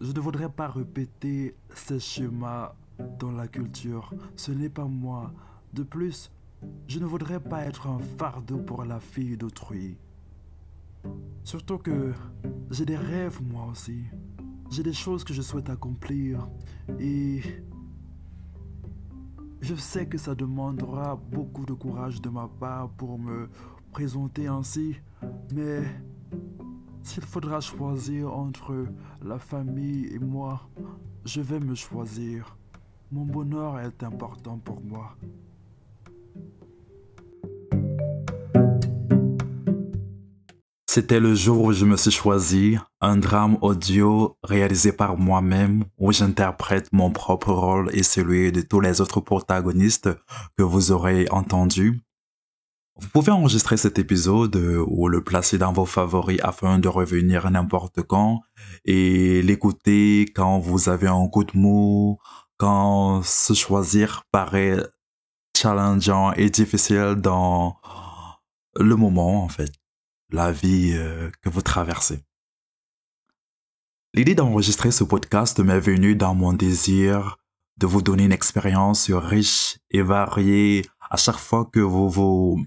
je 0.01 0.12
ne 0.12 0.19
voudrais 0.19 0.50
pas 0.50 0.67
répéter 0.67 1.55
ces 1.74 2.01
schémas 2.01 2.75
dans 3.17 3.31
la 3.31 3.48
culture. 3.48 4.13
Ce 4.36 4.51
n'est 4.51 4.69
pas 4.69 4.86
moi. 4.86 5.31
De 5.74 5.84
plus, 5.84 6.31
je 6.88 7.00
ne 7.00 7.05
voudrais 7.05 7.39
pas 7.39 7.62
être 7.65 7.88
un 7.88 8.00
fardeau 8.17 8.57
pour 8.57 8.83
la 8.85 9.00
fille 9.00 9.38
d'autrui. 9.38 9.97
Surtout 11.43 11.77
que 11.77 12.13
j'ai 12.71 12.85
des 12.85 12.97
rêves 12.97 13.41
moi 13.41 13.67
aussi. 13.71 14.03
J'ai 14.71 14.83
des 14.83 14.93
choses 14.93 15.24
que 15.24 15.33
je 15.33 15.41
souhaite 15.41 15.69
accomplir 15.69 16.47
et 17.00 17.41
je 19.62 19.75
sais 19.75 20.07
que 20.07 20.17
ça 20.17 20.35
demandera 20.35 21.15
beaucoup 21.15 21.65
de 21.65 21.74
courage 21.74 22.21
de 22.21 22.29
ma 22.29 22.47
part 22.59 22.89
pour 22.89 23.17
me 23.19 23.50
présenter 23.91 24.47
ainsi, 24.47 24.95
mais 25.53 25.81
s'il 27.01 27.24
faudra 27.24 27.62
choisir 27.62 28.33
entre 28.33 28.88
la 29.24 29.39
famille 29.39 30.07
et 30.07 30.19
moi, 30.19 30.67
je 31.24 31.41
vais 31.41 31.59
me 31.59 31.75
choisir. 31.75 32.57
Mon 33.12 33.25
bonheur 33.25 33.79
est 33.79 34.03
important 34.03 34.57
pour 34.57 34.81
moi. 34.81 35.15
C'était 40.95 41.19
le 41.19 41.35
jour 41.35 41.61
où 41.61 41.73
je 41.73 41.83
me 41.83 41.97
suis 41.97 42.09
choisi, 42.09 42.77
un 43.01 43.17
drame 43.17 43.57
audio 43.59 44.37
réalisé 44.43 44.93
par 44.93 45.17
moi-même 45.17 45.83
où 45.97 46.13
j'interprète 46.13 46.87
mon 46.93 47.11
propre 47.11 47.51
rôle 47.51 47.89
et 47.93 48.01
celui 48.01 48.53
de 48.53 48.61
tous 48.61 48.79
les 48.79 49.01
autres 49.01 49.19
protagonistes 49.19 50.09
que 50.57 50.63
vous 50.63 50.93
aurez 50.93 51.27
entendus. 51.31 51.99
Vous 52.95 53.09
pouvez 53.09 53.33
enregistrer 53.33 53.75
cet 53.75 53.99
épisode 53.99 54.55
ou 54.87 55.09
le 55.09 55.21
placer 55.21 55.57
dans 55.57 55.73
vos 55.73 55.85
favoris 55.85 56.39
afin 56.41 56.79
de 56.79 56.87
revenir 56.87 57.51
n'importe 57.51 58.01
quand 58.01 58.39
et 58.85 59.41
l'écouter 59.41 60.27
quand 60.33 60.59
vous 60.59 60.87
avez 60.87 61.07
un 61.07 61.27
coup 61.27 61.43
de 61.43 61.57
mou, 61.57 62.19
quand 62.55 63.21
se 63.21 63.51
choisir 63.51 64.23
paraît 64.31 64.77
challengeant 65.57 66.31
et 66.37 66.49
difficile 66.49 67.15
dans 67.17 67.81
le 68.79 68.95
moment 68.95 69.43
en 69.43 69.49
fait 69.49 69.73
la 70.35 70.51
vie 70.51 70.91
euh, 70.93 71.31
que 71.41 71.49
vous 71.49 71.61
traversez. 71.61 72.19
L'idée 74.13 74.35
d'enregistrer 74.35 74.91
ce 74.91 75.03
podcast 75.03 75.59
m'est 75.59 75.79
venue 75.79 76.15
dans 76.15 76.35
mon 76.35 76.53
désir 76.53 77.37
de 77.77 77.87
vous 77.87 78.01
donner 78.01 78.25
une 78.25 78.31
expérience 78.31 79.09
riche 79.11 79.77
et 79.89 80.01
variée 80.01 80.85
à 81.09 81.17
chaque 81.17 81.37
fois 81.37 81.65
que 81.65 81.79
vous 81.79 82.09
vous 82.09 82.65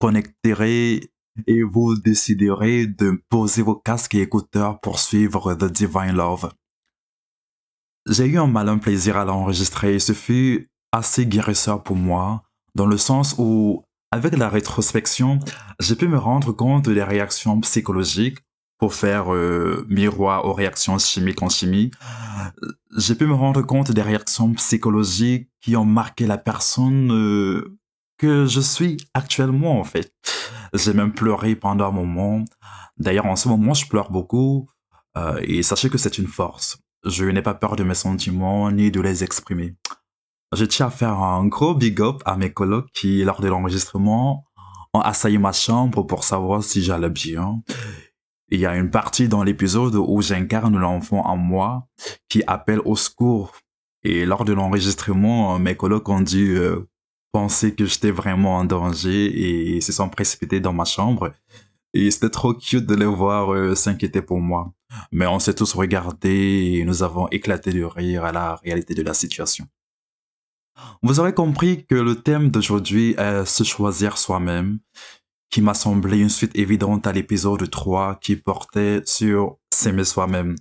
connecterez 0.00 1.12
et 1.46 1.62
vous 1.62 1.96
déciderez 1.96 2.86
de 2.86 3.22
poser 3.28 3.62
vos 3.62 3.76
casques 3.76 4.14
et 4.14 4.22
écouteurs 4.22 4.80
pour 4.80 4.98
suivre 4.98 5.54
The 5.54 5.70
Divine 5.70 6.12
Love. 6.12 6.50
J'ai 8.08 8.26
eu 8.26 8.38
un 8.38 8.46
malin 8.46 8.78
plaisir 8.78 9.16
à 9.16 9.24
l'enregistrer 9.24 9.94
et 9.94 10.00
ce 10.00 10.12
fut 10.12 10.70
assez 10.92 11.26
guérisseur 11.26 11.82
pour 11.82 11.96
moi, 11.96 12.42
dans 12.74 12.86
le 12.86 12.96
sens 12.96 13.36
où 13.38 13.84
avec 14.10 14.36
la 14.36 14.48
rétrospection, 14.48 15.38
j'ai 15.80 15.96
pu 15.96 16.08
me 16.08 16.18
rendre 16.18 16.52
compte 16.52 16.88
des 16.88 17.02
réactions 17.02 17.60
psychologiques 17.60 18.38
pour 18.78 18.94
faire 18.94 19.34
euh, 19.34 19.84
miroir 19.88 20.44
aux 20.44 20.52
réactions 20.52 20.98
chimiques 20.98 21.42
en 21.42 21.48
chimie. 21.48 21.90
J'ai 22.96 23.14
pu 23.14 23.26
me 23.26 23.34
rendre 23.34 23.62
compte 23.62 23.90
des 23.90 24.02
réactions 24.02 24.52
psychologiques 24.54 25.50
qui 25.60 25.76
ont 25.76 25.84
marqué 25.84 26.26
la 26.26 26.38
personne 26.38 27.12
euh, 27.12 27.78
que 28.18 28.46
je 28.46 28.60
suis 28.60 28.96
actuellement 29.14 29.80
en 29.80 29.84
fait. 29.84 30.12
J'ai 30.74 30.94
même 30.94 31.12
pleuré 31.12 31.56
pendant 31.56 31.88
un 31.88 31.92
moment. 31.92 32.44
D'ailleurs, 32.98 33.26
en 33.26 33.36
ce 33.36 33.48
moment, 33.48 33.74
je 33.74 33.86
pleure 33.86 34.10
beaucoup. 34.10 34.68
Euh, 35.16 35.40
et 35.42 35.62
sachez 35.62 35.90
que 35.90 35.98
c'est 35.98 36.18
une 36.18 36.26
force. 36.26 36.78
Je 37.04 37.24
n'ai 37.24 37.42
pas 37.42 37.54
peur 37.54 37.76
de 37.76 37.84
mes 37.84 37.94
sentiments 37.94 38.70
ni 38.70 38.90
de 38.90 39.00
les 39.00 39.24
exprimer. 39.24 39.74
Je 40.56 40.64
tiens 40.64 40.86
à 40.86 40.90
faire 40.90 41.18
un 41.18 41.46
gros 41.46 41.74
big 41.74 42.00
up 42.00 42.22
à 42.24 42.36
mes 42.36 42.50
colocs 42.50 42.90
qui, 42.94 43.22
lors 43.22 43.40
de 43.42 43.48
l'enregistrement, 43.48 44.44
ont 44.94 45.00
assailli 45.00 45.36
ma 45.36 45.52
chambre 45.52 46.02
pour 46.04 46.24
savoir 46.24 46.62
si 46.62 46.82
j'allais 46.82 47.10
bien. 47.10 47.62
Il 48.50 48.60
y 48.60 48.66
a 48.66 48.74
une 48.74 48.90
partie 48.90 49.28
dans 49.28 49.42
l'épisode 49.42 49.94
où 49.94 50.22
j'incarne 50.22 50.78
l'enfant 50.78 51.26
en 51.26 51.36
moi 51.36 51.86
qui 52.30 52.42
appelle 52.46 52.80
au 52.86 52.96
secours. 52.96 53.52
Et 54.04 54.24
lors 54.24 54.46
de 54.46 54.54
l'enregistrement, 54.54 55.58
mes 55.58 55.76
colocs 55.76 56.08
ont 56.08 56.22
dû 56.22 56.56
euh, 56.56 56.88
penser 57.32 57.74
que 57.74 57.84
j'étais 57.84 58.10
vraiment 58.10 58.56
en 58.56 58.64
danger 58.64 59.74
et 59.76 59.80
se 59.82 59.92
sont 59.92 60.08
précipités 60.08 60.60
dans 60.60 60.72
ma 60.72 60.86
chambre. 60.86 61.32
Et 61.92 62.10
c'était 62.10 62.30
trop 62.30 62.54
cute 62.54 62.86
de 62.86 62.94
les 62.94 63.04
voir 63.04 63.52
euh, 63.52 63.74
s'inquiéter 63.74 64.22
pour 64.22 64.40
moi. 64.40 64.72
Mais 65.12 65.26
on 65.26 65.38
s'est 65.38 65.54
tous 65.54 65.74
regardés 65.74 66.78
et 66.78 66.84
nous 66.86 67.02
avons 67.02 67.28
éclaté 67.28 67.70
de 67.72 67.84
rire 67.84 68.24
à 68.24 68.32
la 68.32 68.56
réalité 68.56 68.94
de 68.94 69.02
la 69.02 69.12
situation. 69.12 69.66
Vous 71.02 71.20
aurez 71.20 71.34
compris 71.34 71.86
que 71.86 71.94
le 71.94 72.16
thème 72.16 72.50
d'aujourd'hui 72.50 73.14
est 73.18 73.44
se 73.44 73.64
choisir 73.64 74.18
soi-même, 74.18 74.78
qui 75.50 75.60
m'a 75.62 75.74
semblé 75.74 76.18
une 76.18 76.28
suite 76.28 76.56
évidente 76.56 77.06
à 77.06 77.12
l'épisode 77.12 77.68
3 77.70 78.16
qui 78.20 78.36
portait 78.36 79.02
sur 79.04 79.56
s'aimer 79.72 80.04
soi-même. 80.04 80.56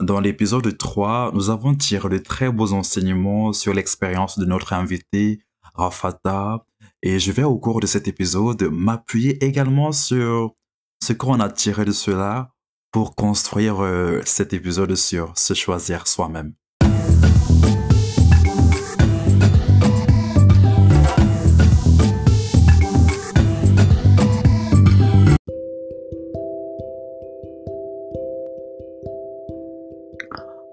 Dans 0.00 0.20
l'épisode 0.20 0.76
3, 0.76 1.32
nous 1.34 1.50
avons 1.50 1.74
tiré 1.74 2.08
de 2.08 2.18
très 2.18 2.50
beaux 2.50 2.72
enseignements 2.72 3.52
sur 3.52 3.74
l'expérience 3.74 4.38
de 4.38 4.44
notre 4.44 4.72
invité, 4.72 5.40
Rafata, 5.74 6.64
et 7.02 7.18
je 7.18 7.32
vais 7.32 7.44
au 7.44 7.58
cours 7.58 7.80
de 7.80 7.86
cet 7.86 8.08
épisode 8.08 8.62
m'appuyer 8.72 9.44
également 9.44 9.92
sur 9.92 10.54
ce 11.02 11.12
qu'on 11.12 11.38
a 11.40 11.48
tiré 11.48 11.84
de 11.84 11.92
cela 11.92 12.52
pour 12.90 13.14
construire 13.14 13.82
euh, 13.82 14.20
cet 14.24 14.52
épisode 14.52 14.94
sur 14.94 15.36
se 15.36 15.54
choisir 15.54 16.06
soi-même. 16.06 16.54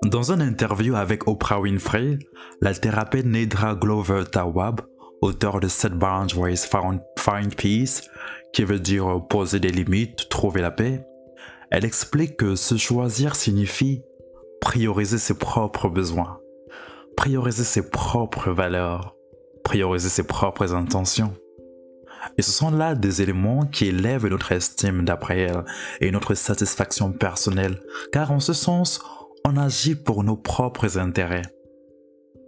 Dans 0.05 0.31
une 0.31 0.41
interview 0.41 0.95
avec 0.95 1.27
Oprah 1.27 1.61
Winfrey, 1.61 2.17
la 2.59 2.73
thérapeute 2.73 3.25
Nedra 3.25 3.75
Glover 3.75 4.23
Tawab, 4.31 4.81
auteur 5.21 5.59
de 5.59 5.67
Set 5.67 5.93
Boundaries 5.93 6.65
Find 7.17 7.55
Peace, 7.55 8.09
qui 8.51 8.63
veut 8.63 8.79
dire 8.79 9.21
poser 9.29 9.59
des 9.59 9.69
limites, 9.69 10.27
trouver 10.29 10.61
la 10.61 10.71
paix, 10.71 11.05
elle 11.69 11.85
explique 11.85 12.37
que 12.37 12.55
se 12.55 12.77
choisir 12.77 13.35
signifie 13.35 14.01
prioriser 14.59 15.17
ses 15.17 15.37
propres 15.37 15.87
besoins, 15.87 16.39
prioriser 17.15 17.63
ses 17.63 17.89
propres 17.89 18.51
valeurs, 18.51 19.15
prioriser 19.63 20.09
ses 20.09 20.23
propres 20.23 20.73
intentions. 20.73 21.33
Et 22.37 22.41
ce 22.41 22.51
sont 22.51 22.71
là 22.71 22.95
des 22.95 23.21
éléments 23.21 23.65
qui 23.65 23.87
élèvent 23.87 24.27
notre 24.27 24.51
estime 24.51 25.05
d'après 25.05 25.39
elle 25.39 25.65
et 25.99 26.11
notre 26.11 26.33
satisfaction 26.33 27.11
personnelle, 27.11 27.81
car 28.11 28.31
en 28.31 28.39
ce 28.39 28.53
sens, 28.53 29.01
on 29.45 29.57
agit 29.57 29.95
pour 29.95 30.23
nos 30.23 30.37
propres 30.37 30.97
intérêts. 30.97 31.43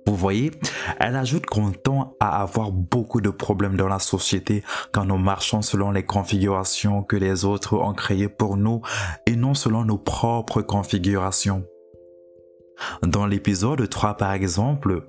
Vous 0.05 0.15
voyez, 0.15 0.51
elle 0.99 1.15
ajoute 1.15 1.45
qu'on 1.45 1.71
tend 1.71 2.15
à 2.19 2.41
avoir 2.41 2.71
beaucoup 2.71 3.21
de 3.21 3.29
problèmes 3.29 3.77
dans 3.77 3.87
la 3.87 3.99
société 3.99 4.63
quand 4.91 5.05
nous 5.05 5.17
marchons 5.17 5.61
selon 5.61 5.91
les 5.91 6.03
configurations 6.03 7.03
que 7.03 7.15
les 7.15 7.45
autres 7.45 7.77
ont 7.77 7.93
créées 7.93 8.27
pour 8.27 8.57
nous 8.57 8.81
et 9.25 9.35
non 9.37 9.53
selon 9.53 9.85
nos 9.85 9.97
propres 9.97 10.61
configurations. 10.61 11.63
Dans 13.01 13.25
l'épisode 13.25 13.87
3 13.89 14.17
par 14.17 14.33
exemple, 14.33 15.07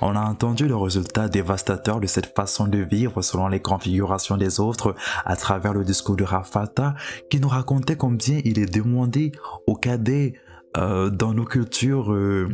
on 0.00 0.14
a 0.16 0.20
entendu 0.20 0.68
le 0.68 0.76
résultat 0.76 1.28
dévastateur 1.28 2.00
de 2.00 2.06
cette 2.06 2.34
façon 2.34 2.66
de 2.66 2.78
vivre 2.78 3.22
selon 3.22 3.48
les 3.48 3.60
configurations 3.60 4.36
des 4.36 4.60
autres 4.60 4.94
à 5.24 5.36
travers 5.36 5.74
le 5.74 5.84
discours 5.84 6.16
de 6.16 6.24
Rafata 6.24 6.94
qui 7.30 7.40
nous 7.40 7.48
racontait 7.48 7.96
combien 7.96 8.40
il 8.44 8.58
est 8.58 8.72
demandé 8.72 9.32
aux 9.66 9.74
cadets 9.74 10.34
dans 10.76 11.32
nos 11.32 11.44
cultures 11.44 12.12
euh, 12.12 12.48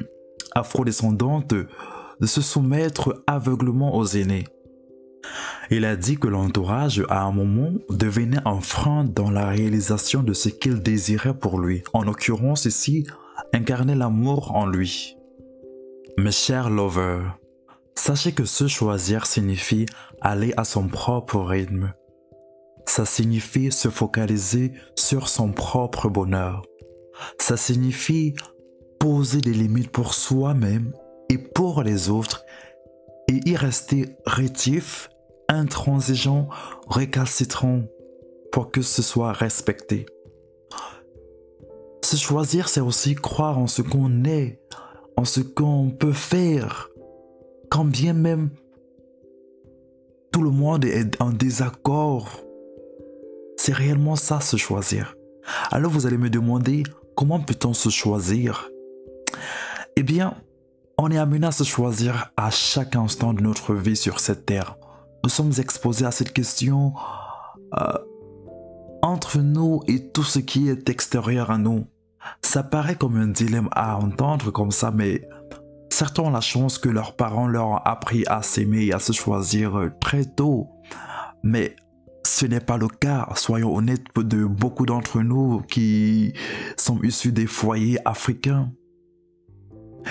afrodescendantes 0.55 1.55
de 1.55 2.27
se 2.27 2.41
soumettre 2.41 3.23
aveuglement 3.27 3.97
aux 3.97 4.07
aînés. 4.07 4.45
Il 5.71 5.85
a 5.85 5.97
dit 5.97 6.17
que 6.17 6.29
l'entourage, 6.29 7.03
à 7.09 7.23
un 7.23 7.33
moment, 7.33 7.73
devenait 7.91 8.41
un 8.45 8.61
frein 8.61 9.05
dans 9.05 9.31
la 9.31 9.49
réalisation 9.49 10.23
de 10.23 10.33
ce 10.33 10.49
qu'il 10.49 10.83
désirait 10.83 11.37
pour 11.37 11.59
lui. 11.59 11.83
En 11.93 12.03
l'occurrence 12.03 12.65
ici, 12.65 13.07
incarner 13.53 13.95
l'amour 13.95 14.55
en 14.55 14.67
lui. 14.67 15.17
Mes 16.19 16.33
chers 16.33 16.71
lovers, 16.71 17.39
sachez 17.95 18.33
que 18.33 18.45
se 18.45 18.67
choisir 18.67 19.27
signifie 19.27 19.87
aller 20.21 20.53
à 20.57 20.65
son 20.65 20.89
propre 20.89 21.41
rythme. 21.41 21.93
Ça 22.85 23.07
signifie 23.07 23.73
se 23.73 23.89
focaliser 23.89 24.73
sur 24.97 25.29
son 25.29 25.53
propre 25.53 26.09
bonheur. 26.09 26.63
Ça 27.39 27.57
signifie 27.57 28.35
poser 28.99 29.41
des 29.41 29.53
limites 29.53 29.91
pour 29.91 30.15
soi-même 30.15 30.93
et 31.29 31.39
pour 31.39 31.83
les 31.83 32.09
autres 32.09 32.45
et 33.29 33.41
y 33.49 33.57
rester 33.57 34.17
rétif, 34.27 35.09
intransigeant, 35.49 36.49
récalcitrant 36.89 37.83
pour 38.53 38.71
que 38.71 38.83
ce 38.83 39.03
soit 39.03 39.33
respecté. 39.33 40.07
Se 42.05 42.17
choisir, 42.17 42.69
c'est 42.69 42.81
aussi 42.81 43.15
croire 43.15 43.59
en 43.59 43.67
ce 43.67 43.83
qu'on 43.83 44.25
est, 44.25 44.61
en 45.17 45.25
ce 45.25 45.41
qu'on 45.41 45.91
peut 45.91 46.13
faire, 46.13 46.91
quand 47.71 47.85
bien 47.85 48.13
même 48.13 48.51
tout 50.33 50.43
le 50.43 50.51
monde 50.51 50.85
est 50.85 51.21
en 51.21 51.31
désaccord. 51.31 52.41
C'est 53.57 53.75
réellement 53.75 54.17
ça, 54.17 54.41
se 54.41 54.57
choisir. 54.57 55.15
Alors 55.71 55.91
vous 55.91 56.07
allez 56.07 56.19
me 56.19 56.31
demander, 56.31 56.83
comment 57.17 57.41
peut-on 57.41 57.75
se 57.75 57.89
choisir? 57.89 58.71
Eh 59.97 60.03
bien, 60.03 60.35
on 60.99 61.11
est 61.11 61.19
amené 61.19 61.47
à 61.47 61.53
se 61.53 61.65
choisir 61.65 62.31
à 62.37 62.51
chaque 62.51 62.97
instant 62.97 63.35
de 63.35 63.43
notre 63.43 63.75
vie 63.75 63.97
sur 63.97 64.21
cette 64.21 64.47
terre. 64.47 64.77
Nous 65.25 65.31
sommes 65.31 65.53
exposés 65.59 66.07
à 66.07 66.11
cette 66.11 66.33
question 66.33 66.95
euh, 67.79 67.93
entre 69.03 69.39
nous 69.39 69.83
et 69.87 70.09
tout 70.09 70.25
ce 70.25 70.39
qui 70.39 70.69
est 70.69 70.89
extérieur 70.89 71.51
à 71.51 71.59
nous. 71.59 71.87
Ça 72.43 72.63
paraît 72.63 72.97
comme 72.97 73.17
un 73.17 73.29
dilemme 73.29 73.69
à 73.73 73.97
entendre 73.97 74.51
comme 74.51 74.71
ça, 74.71 74.91
mais 74.91 75.29
certains 75.91 76.23
ont 76.25 76.31
la 76.31 76.41
chance 76.41 76.79
que 76.79 76.89
leurs 76.89 77.17
parents 77.17 77.49
leur 77.49 77.69
ont 77.69 77.77
appris 77.77 78.25
à 78.27 78.43
s'aimer 78.43 78.87
et 78.87 78.93
à 78.93 78.99
se 78.99 79.13
choisir 79.13 79.79
euh, 79.79 79.91
très 80.01 80.25
tôt. 80.25 80.69
Mais 81.43 81.77
ce 82.25 82.47
n'est 82.47 82.61
pas 82.61 82.77
le 82.77 82.89
cas, 82.89 83.29
soyons 83.35 83.75
honnêtes, 83.75 84.05
de 84.17 84.45
beaucoup 84.45 84.87
d'entre 84.87 85.23
nous 85.23 85.61
qui 85.63 86.33
sont 86.77 87.01
issus 87.03 87.33
des 87.33 87.47
foyers 87.47 87.99
africains. 88.07 88.73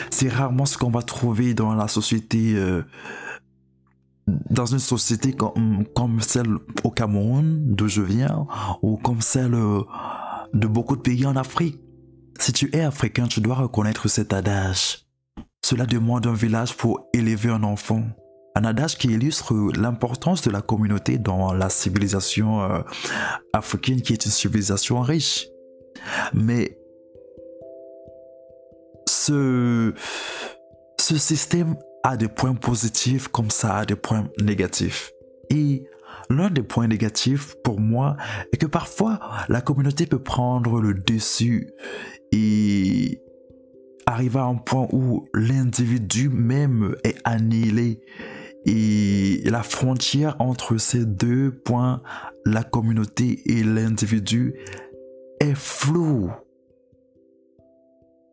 C'est 0.10 0.30
rarement 0.30 0.66
ce 0.66 0.78
qu'on 0.78 0.92
va 0.92 1.02
trouver 1.02 1.54
dans 1.54 1.74
la 1.74 1.88
société, 1.88 2.54
euh, 2.56 2.84
dans 4.50 4.66
une 4.66 4.80
société 4.80 5.34
comme, 5.34 5.86
comme 5.96 6.22
celle 6.22 6.58
au 6.84 6.92
Cameroun, 6.92 7.60
d'où 7.76 7.88
je 7.88 8.02
viens, 8.02 8.48
ou 8.82 8.98
comme 8.98 9.22
celle 9.22 9.54
euh, 9.54 9.82
de 10.54 10.68
beaucoup 10.68 10.96
de 10.96 11.02
pays 11.02 11.26
en 11.26 11.36
Afrique. 11.36 11.80
Si 12.40 12.54
tu 12.54 12.70
es 12.74 12.82
africain, 12.82 13.28
tu 13.28 13.42
dois 13.42 13.56
reconnaître 13.56 14.08
cet 14.08 14.34
adage. 14.34 15.06
Cela 15.64 15.86
demande 15.86 16.26
un 16.26 16.34
village 16.34 16.76
pour 16.76 17.08
élever 17.14 17.50
un 17.50 17.64
enfant. 17.64 18.04
Un 18.56 18.66
adage 18.66 18.98
qui 18.98 19.08
illustre 19.08 19.54
l'importance 19.78 20.42
de 20.42 20.52
la 20.52 20.62
communauté 20.62 21.18
dans 21.18 21.54
la 21.54 21.70
civilisation 21.70 22.62
euh, 22.62 22.80
africaine 23.54 24.02
qui 24.02 24.14
est 24.14 24.26
une 24.26 24.32
civilisation 24.32 25.02
riche. 25.02 25.48
Mais 26.34 26.78
ce, 29.08 29.94
ce 31.00 31.18
système 31.18 31.76
a 32.04 32.18
des 32.18 32.28
points 32.28 32.56
positifs 32.56 33.28
comme 33.28 33.52
ça 33.52 33.78
a 33.78 33.86
des 33.86 33.96
points 33.96 34.28
négatifs. 34.42 35.12
Et 35.50 35.84
l'un 36.30 36.50
des 36.50 36.64
points 36.64 36.88
négatifs 36.88 37.56
pour 37.64 37.80
moi 37.80 38.18
est 38.52 38.58
que 38.58 38.66
parfois 38.66 39.20
la 39.50 39.62
communauté 39.62 40.06
peut 40.06 40.22
prendre 40.22 40.82
le 40.82 40.94
dessus 40.94 41.70
et 42.32 43.22
arriver 44.06 44.40
à 44.40 44.46
un 44.46 44.56
point 44.56 44.88
où 44.92 45.26
l'individu 45.34 46.30
même 46.30 46.96
est 47.04 47.18
annihilé 47.24 48.02
et 48.66 49.42
la 49.46 49.64
frontière 49.64 50.36
entre 50.40 50.78
ces 50.78 51.06
deux 51.06 51.52
points, 51.52 52.02
la 52.46 52.64
communauté 52.64 53.42
et 53.46 53.64
l'individu, 53.64 54.56
est 55.40 55.56
floue. 55.56 56.32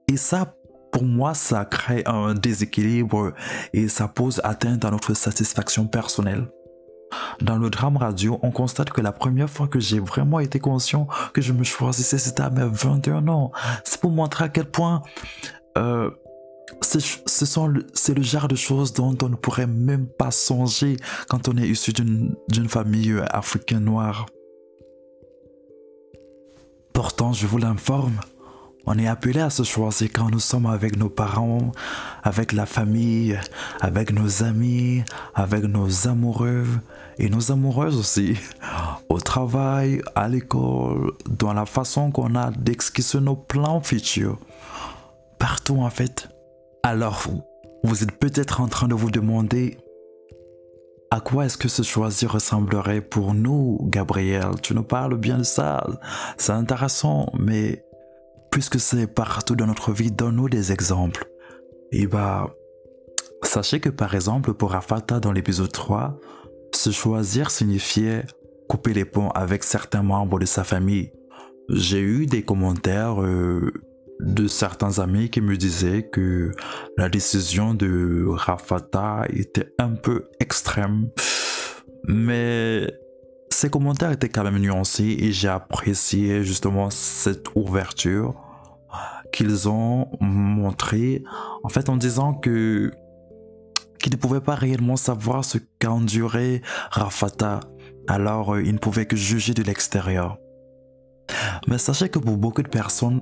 Et 0.09 0.17
ça, 0.17 0.55
pour 0.93 1.05
moi, 1.05 1.35
ça 1.35 1.64
crée 1.64 2.03
un 2.07 2.35
déséquilibre 2.35 3.33
et 3.73 3.88
ça 3.88 4.09
pose 4.09 4.41
atteinte 4.45 4.85
à 4.85 4.91
notre 4.91 5.14
satisfaction 5.14 5.87
personnelle. 5.87 6.49
Dans 7.41 7.57
le 7.57 7.71
drame 7.71 7.97
radio, 7.97 8.38
on 8.43 8.51
constate 8.51 8.91
que 8.91 9.01
la 9.01 9.12
première 9.12 9.49
fois 9.49 9.67
que 9.67 9.81
j'ai 9.81 10.01
vraiment 10.01 10.41
été 10.41 10.59
conscient 10.59 11.07
que 11.33 11.41
je 11.41 11.53
me 11.53 11.64
choisissais, 11.64 12.19
c'était 12.19 12.43
à 12.43 12.51
mes 12.51 12.69
21 12.71 13.29
ans. 13.29 13.53
C'est 13.85 14.01
pour 14.01 14.11
montrer 14.11 14.45
à 14.45 14.49
quel 14.49 14.67
point 14.67 15.03
euh, 15.79 16.11
c'est 16.81 18.14
le 18.14 18.22
genre 18.22 18.48
de 18.48 18.57
choses 18.57 18.92
dont 18.92 19.16
on 19.22 19.28
ne 19.28 19.37
pourrait 19.37 19.66
même 19.66 20.07
pas 20.07 20.31
songer 20.31 20.96
quand 21.28 21.48
on 21.48 21.57
est 21.57 21.68
issu 21.68 21.92
d'une 21.92 22.68
famille 22.68 23.12
euh, 23.12 23.24
africaine 23.31 23.85
noire. 23.85 24.26
Pourtant, 26.92 27.33
je 27.33 27.46
vous 27.46 27.59
l'informe, 27.59 28.20
on 28.87 28.98
est 28.98 29.07
appelé 29.07 29.40
à 29.40 29.50
se 29.50 29.62
choisir 29.62 30.09
quand 30.12 30.31
nous 30.31 30.40
sommes 30.40 30.66
avec 30.66 30.96
nos 30.96 31.11
parents, 31.11 31.72
avec 32.22 32.52
la 32.52 32.66
famille, 32.66 33.38
avec 33.81 34.12
nos 34.12 34.42
amis, 34.42 35.04
avec 35.35 35.64
nos 35.64 36.09
amoureux 36.09 36.66
et 37.18 37.28
nos 37.28 37.52
amoureuses 37.52 37.98
aussi. 37.98 38.37
Au 39.09 39.20
travail, 39.20 40.00
à 40.14 40.28
l'école, 40.28 41.12
dans 41.28 41.52
la 41.52 41.66
façon 41.66 42.11
qu'on 42.11 42.35
a 42.35 42.50
d'esquisser 42.50 43.20
nos 43.20 43.37
plans 43.37 43.81
futurs. 43.81 44.38
Partout 45.38 45.76
en 45.76 45.90
fait. 45.90 46.28
Alors, 46.90 47.27
vous 47.85 48.03
êtes 48.03 48.12
peut-être 48.12 48.62
en 48.62 48.66
train 48.66 48.88
de 48.88 48.94
vous 48.94 49.11
demander 49.11 49.77
à 51.11 51.20
quoi 51.20 51.44
est-ce 51.44 51.59
que 51.59 51.68
ce 51.68 51.83
choisir 51.83 52.33
ressemblerait 52.33 53.03
pour 53.03 53.35
nous, 53.35 53.79
Gabriel? 53.90 54.53
Tu 54.62 54.74
nous 54.74 54.85
parles 54.85 55.18
bien 55.18 55.37
de 55.37 55.42
ça, 55.42 55.87
c'est 56.38 56.53
intéressant, 56.53 57.27
mais 57.38 57.85
puisque 58.51 58.81
c'est 58.81 59.07
partout 59.07 59.55
dans 59.55 59.66
notre 59.66 59.92
vie, 59.92 60.11
donne-nous 60.11 60.48
des 60.48 60.72
exemples. 60.72 61.31
Et 61.92 62.07
bah, 62.07 62.55
sachez 63.42 63.81
que 63.81 63.90
par 63.90 64.14
exemple, 64.14 64.55
pour 64.55 64.70
Rafata 64.70 65.20
dans 65.20 65.33
l'épisode 65.33 65.70
3, 65.70 66.18
se 66.74 66.88
choisir 66.88 67.51
signifiait 67.51 68.24
couper 68.66 68.94
les 68.94 69.05
ponts 69.05 69.29
avec 69.33 69.62
certains 69.62 70.03
membres 70.03 70.38
de 70.38 70.46
sa 70.46 70.64
famille. 70.64 71.12
J'ai 71.68 72.01
eu 72.01 72.24
des 72.24 72.44
commentaires 72.44 73.20
euh, 73.20 73.74
de 74.20 74.48
certains 74.48 74.98
amis 74.98 75.31
qui 75.31 75.40
me 75.40 75.57
disaient 75.57 76.09
que 76.09 76.52
la 76.96 77.09
décision 77.09 77.74
de 77.74 78.26
Rafata 78.28 79.26
était 79.31 79.72
un 79.78 79.90
peu 79.90 80.28
extrême. 80.40 81.11
Mais 82.04 82.92
ces 83.50 83.70
commentaires 83.70 84.11
étaient 84.11 84.28
quand 84.28 84.44
même 84.44 84.59
nuancés 84.59 85.16
et 85.20 85.33
j'ai 85.33 85.48
apprécié 85.48 86.42
justement 86.42 86.90
cette 86.90 87.46
ouverture 87.54 88.35
qu'ils 89.33 89.68
ont 89.68 90.09
montré 90.20 91.22
en 91.62 91.68
fait 91.68 91.88
en 91.88 91.96
disant 91.96 92.35
que 92.35 92.90
qu'ils 94.00 94.12
ne 94.12 94.16
pouvaient 94.16 94.40
pas 94.40 94.54
réellement 94.54 94.96
savoir 94.96 95.44
ce 95.44 95.59
qu'endurait 95.81 96.62
Rafata 96.90 97.61
alors 98.07 98.54
euh, 98.54 98.62
ils 98.62 98.72
ne 98.72 98.78
pouvaient 98.78 99.07
que 99.07 99.16
juger 99.16 99.54
de 99.54 99.62
l'extérieur. 99.62 100.38
Mais 101.66 101.78
sachez 101.78 102.09
que 102.09 102.18
pour 102.18 102.38
beaucoup 102.38 102.62
de 102.62 102.68
personnes, 102.68 103.20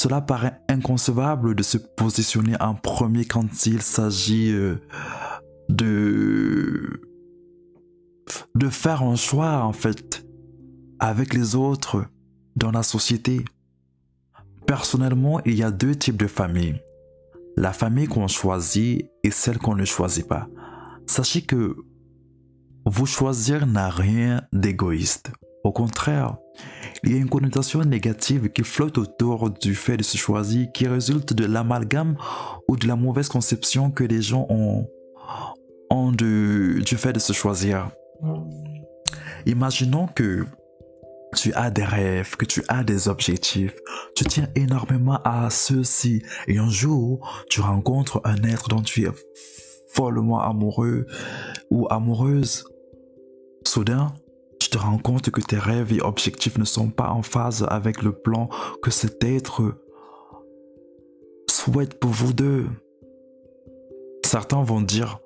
cela 0.00 0.22
paraît 0.22 0.58
inconcevable 0.70 1.54
de 1.54 1.62
se 1.62 1.76
positionner 1.76 2.56
en 2.58 2.74
premier 2.74 3.26
quand 3.26 3.66
il 3.66 3.82
s'agit 3.82 4.50
euh, 4.50 4.76
de 5.68 7.02
de 8.54 8.68
faire 8.70 9.02
un 9.02 9.16
choix 9.16 9.62
en 9.62 9.74
fait 9.74 10.24
avec 11.00 11.34
les 11.34 11.54
autres 11.54 12.06
dans 12.56 12.70
la 12.70 12.82
société. 12.82 13.44
Personnellement, 14.66 15.38
il 15.44 15.54
y 15.54 15.62
a 15.62 15.70
deux 15.70 15.94
types 15.94 16.16
de 16.16 16.26
familles. 16.26 16.80
la 17.58 17.74
famille 17.74 18.06
qu'on 18.06 18.28
choisit 18.28 19.04
et 19.22 19.30
celle 19.30 19.58
qu'on 19.58 19.74
ne 19.74 19.84
choisit 19.84 20.26
pas. 20.26 20.48
Sachez 21.06 21.42
que 21.42 21.76
vous 22.86 23.06
choisir 23.06 23.66
n'a 23.66 23.90
rien 23.90 24.40
d'égoïste. 24.54 25.30
Au 25.62 25.72
contraire, 25.72 26.38
il 27.02 27.12
y 27.12 27.14
a 27.14 27.18
une 27.18 27.28
connotation 27.28 27.82
négative 27.82 28.50
qui 28.50 28.62
flotte 28.62 28.98
autour 28.98 29.50
du 29.50 29.74
fait 29.74 29.96
de 29.96 30.02
se 30.02 30.16
choisir 30.16 30.70
qui 30.72 30.86
résulte 30.86 31.32
de 31.32 31.46
l'amalgame 31.46 32.16
ou 32.68 32.76
de 32.76 32.86
la 32.86 32.96
mauvaise 32.96 33.28
conception 33.28 33.90
que 33.90 34.04
les 34.04 34.22
gens 34.22 34.46
ont, 34.50 34.86
du 36.12 36.96
fait 36.96 37.12
de 37.12 37.18
se 37.18 37.32
choisir. 37.32 37.90
Imaginons 39.46 40.06
que 40.06 40.44
tu 41.36 41.52
as 41.54 41.70
des 41.70 41.84
rêves, 41.84 42.36
que 42.36 42.44
tu 42.44 42.62
as 42.68 42.84
des 42.84 43.08
objectifs, 43.08 43.76
tu 44.14 44.24
tiens 44.24 44.48
énormément 44.56 45.20
à 45.24 45.48
ceux-ci 45.50 46.22
et 46.48 46.58
un 46.58 46.68
jour 46.68 47.44
tu 47.48 47.60
rencontres 47.60 48.20
un 48.24 48.42
être 48.42 48.68
dont 48.68 48.82
tu 48.82 49.04
es 49.04 49.10
follement 49.88 50.40
amoureux 50.40 51.06
ou 51.70 51.86
amoureuse. 51.90 52.64
Soudain, 53.66 54.14
te 54.70 54.78
rends 54.78 54.98
compte 54.98 55.30
que 55.30 55.40
tes 55.40 55.58
rêves 55.58 55.92
et 55.92 56.00
objectifs 56.00 56.58
ne 56.58 56.64
sont 56.64 56.88
pas 56.88 57.10
en 57.10 57.22
phase 57.22 57.66
avec 57.68 58.02
le 58.02 58.12
plan 58.12 58.48
que 58.82 58.90
cet 58.90 59.22
être 59.24 59.74
souhaite 61.48 61.98
pour 61.98 62.10
vous 62.10 62.32
deux. 62.32 62.68
Certains 64.24 64.62
vont 64.62 64.80
dire, 64.80 65.18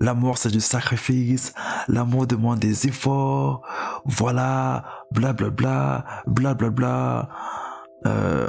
l'amour 0.00 0.38
c'est 0.38 0.50
du 0.50 0.60
sacrifice, 0.60 1.52
l'amour 1.88 2.26
demande 2.26 2.58
des 2.58 2.86
efforts, 2.86 3.62
voilà, 4.04 4.84
blablabla, 5.12 6.04
blablabla. 6.26 6.54
Bla, 6.54 6.70
bla. 6.70 7.28
Euh, 8.06 8.48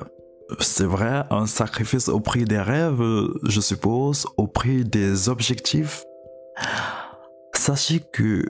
c'est 0.60 0.86
vrai, 0.86 1.23
un 1.29 1.45
sacrifice 1.45 2.07
au 2.07 2.19
prix 2.19 2.45
des 2.45 2.60
rêves, 2.60 3.01
je 3.43 3.60
suppose, 3.60 4.27
au 4.38 4.47
prix 4.47 4.86
des 4.86 5.29
objectifs. 5.29 6.03
Sachez 7.53 7.99
que 7.99 8.45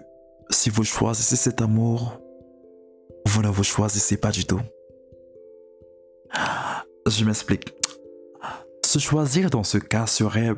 si 0.49 0.69
vous 0.69 0.83
choisissez 0.83 1.35
cet 1.35 1.61
amour, 1.61 2.19
vous 3.25 3.41
ne 3.41 3.49
vous 3.49 3.63
choisissez 3.63 4.17
pas 4.17 4.31
du 4.31 4.45
tout. 4.45 4.61
Je 7.07 7.23
m'explique. 7.25 7.73
Se 8.85 8.99
choisir 8.99 9.49
dans 9.49 9.63
ce 9.63 9.77
cas 9.77 10.07
serait 10.07 10.51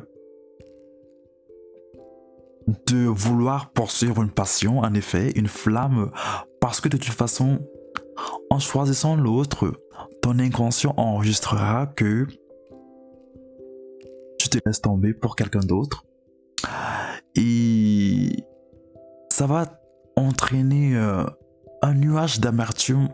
de 2.86 3.06
vouloir 3.06 3.72
poursuivre 3.72 4.22
une 4.22 4.30
passion, 4.30 4.78
en 4.78 4.94
effet, 4.94 5.32
une 5.34 5.48
flamme, 5.48 6.10
parce 6.60 6.80
que 6.80 6.88
de 6.88 6.96
toute 6.96 7.14
façon, 7.14 7.58
en 8.50 8.58
choisissant 8.58 9.16
l'autre, 9.16 9.72
ton 10.22 10.38
inconscient 10.38 10.94
enregistrera 10.96 11.86
que 11.86 12.26
tu 14.38 14.48
te 14.48 14.58
laisses 14.64 14.80
tomber 14.80 15.14
pour 15.14 15.36
quelqu'un 15.36 15.60
d'autre. 15.60 16.04
Et 17.34 18.44
ça 19.30 19.46
va 19.46 19.79
entraîner 20.16 20.96
euh, 20.96 21.24
un 21.82 21.94
nuage 21.94 22.40
d'amertume 22.40 23.08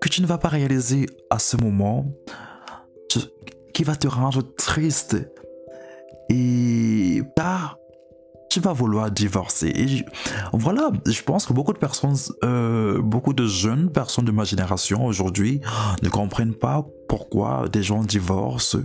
que 0.00 0.08
tu 0.08 0.22
ne 0.22 0.26
vas 0.26 0.38
pas 0.38 0.48
réaliser 0.48 1.06
à 1.30 1.38
ce 1.38 1.56
moment, 1.56 2.06
qui 3.72 3.84
va 3.84 3.96
te 3.96 4.08
rendre 4.08 4.42
triste 4.42 5.16
et 6.28 7.22
pas 7.34 7.78
tu 8.56 8.62
vas 8.62 8.72
vouloir 8.72 9.10
divorcer. 9.10 9.68
Et 9.68 10.06
voilà, 10.54 10.90
je 11.06 11.20
pense 11.20 11.44
que 11.44 11.52
beaucoup 11.52 11.74
de 11.74 11.78
personnes, 11.78 12.16
euh, 12.42 13.02
beaucoup 13.02 13.34
de 13.34 13.46
jeunes 13.46 13.92
personnes 13.92 14.24
de 14.24 14.30
ma 14.30 14.44
génération 14.44 15.04
aujourd'hui 15.04 15.60
ne 16.02 16.08
comprennent 16.08 16.54
pas 16.54 16.86
pourquoi 17.06 17.68
des 17.70 17.82
gens 17.82 18.02
divorcent, 18.02 18.78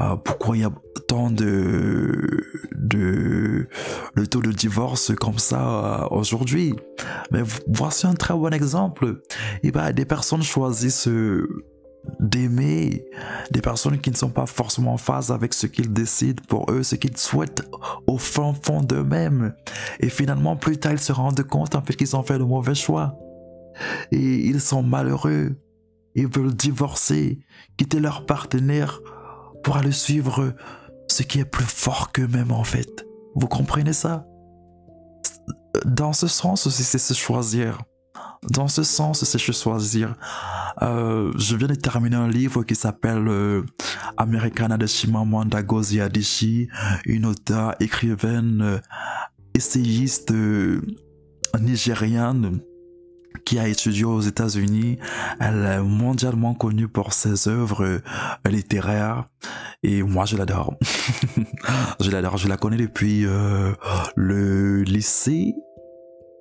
euh, 0.00 0.16
pourquoi 0.16 0.56
il 0.56 0.62
y 0.62 0.64
a 0.64 0.72
tant 1.08 1.30
de, 1.30 2.26
de 2.74 3.68
le 4.14 4.26
taux 4.26 4.40
de 4.40 4.50
divorce 4.50 5.12
comme 5.14 5.38
ça 5.38 6.04
euh, 6.04 6.06
aujourd'hui. 6.10 6.74
Mais 7.30 7.42
voici 7.68 8.06
un 8.06 8.14
très 8.14 8.32
bon 8.32 8.54
exemple. 8.54 9.20
Et 9.62 9.72
ben, 9.72 9.92
des 9.92 10.06
personnes 10.06 10.42
choisissent 10.42 11.06
d'aimer 12.28 13.04
des 13.50 13.60
personnes 13.60 13.98
qui 13.98 14.10
ne 14.10 14.16
sont 14.16 14.30
pas 14.30 14.46
forcément 14.46 14.94
en 14.94 14.96
phase 14.96 15.30
avec 15.30 15.54
ce 15.54 15.66
qu'ils 15.66 15.92
décident 15.92 16.42
pour 16.48 16.70
eux, 16.70 16.82
ce 16.82 16.96
qu'ils 16.96 17.16
souhaitent 17.16 17.62
au 18.06 18.18
fond 18.18 18.54
fond 18.54 18.82
d'eux-mêmes. 18.82 19.54
Et 20.00 20.08
finalement, 20.08 20.56
plus 20.56 20.78
tard, 20.78 20.92
ils 20.92 20.98
se 20.98 21.12
rendent 21.12 21.42
compte 21.42 21.74
en 21.74 21.82
fait 21.82 21.94
qu'ils 21.94 22.16
ont 22.16 22.22
fait 22.22 22.38
le 22.38 22.44
mauvais 22.44 22.74
choix. 22.74 23.18
Et 24.10 24.46
ils 24.46 24.60
sont 24.60 24.82
malheureux. 24.82 25.56
Ils 26.14 26.28
veulent 26.28 26.54
divorcer, 26.54 27.40
quitter 27.76 28.00
leur 28.00 28.24
partenaire 28.24 29.00
pour 29.62 29.76
aller 29.76 29.92
suivre 29.92 30.54
ce 31.08 31.22
qui 31.22 31.40
est 31.40 31.44
plus 31.44 31.64
fort 31.64 32.12
qu'eux-mêmes 32.12 32.52
en 32.52 32.64
fait. 32.64 33.06
Vous 33.34 33.48
comprenez 33.48 33.92
ça? 33.92 34.26
Dans 35.84 36.14
ce 36.14 36.26
sens 36.26 36.66
aussi, 36.66 36.84
c'est 36.84 36.98
se 36.98 37.12
choisir. 37.12 37.82
Dans 38.42 38.68
ce 38.68 38.82
sens, 38.82 39.24
c'est 39.24 39.38
se 39.38 39.52
choisir. 39.52 40.14
Euh, 40.82 41.32
je 41.36 41.56
viens 41.56 41.68
de 41.68 41.74
terminer 41.74 42.16
un 42.16 42.28
livre 42.28 42.62
qui 42.62 42.74
s'appelle 42.74 43.28
euh, 43.28 43.62
Americana 44.16 44.76
de 44.76 44.86
Chimamanda 44.86 45.62
Ngozi 45.62 46.00
Adichie, 46.00 46.68
une 47.04 47.26
auteure, 47.26 47.74
écrivaine, 47.80 48.60
euh, 48.62 48.78
essayiste 49.54 50.30
euh, 50.32 50.80
nigériane 51.60 52.60
qui 53.44 53.58
a 53.58 53.68
étudié 53.68 54.04
aux 54.04 54.20
États-Unis. 54.20 54.98
Elle 55.40 55.64
est 55.64 55.82
mondialement 55.82 56.54
connue 56.54 56.88
pour 56.88 57.12
ses 57.12 57.48
œuvres 57.48 57.84
euh, 57.84 58.00
littéraires 58.48 59.28
et 59.82 60.02
moi 60.02 60.24
je 60.24 60.36
l'adore. 60.36 60.74
je 62.00 62.10
l'adore, 62.10 62.38
je 62.38 62.48
la 62.48 62.56
connais 62.56 62.76
depuis 62.76 63.26
le 64.16 64.82
lycée 64.82 65.54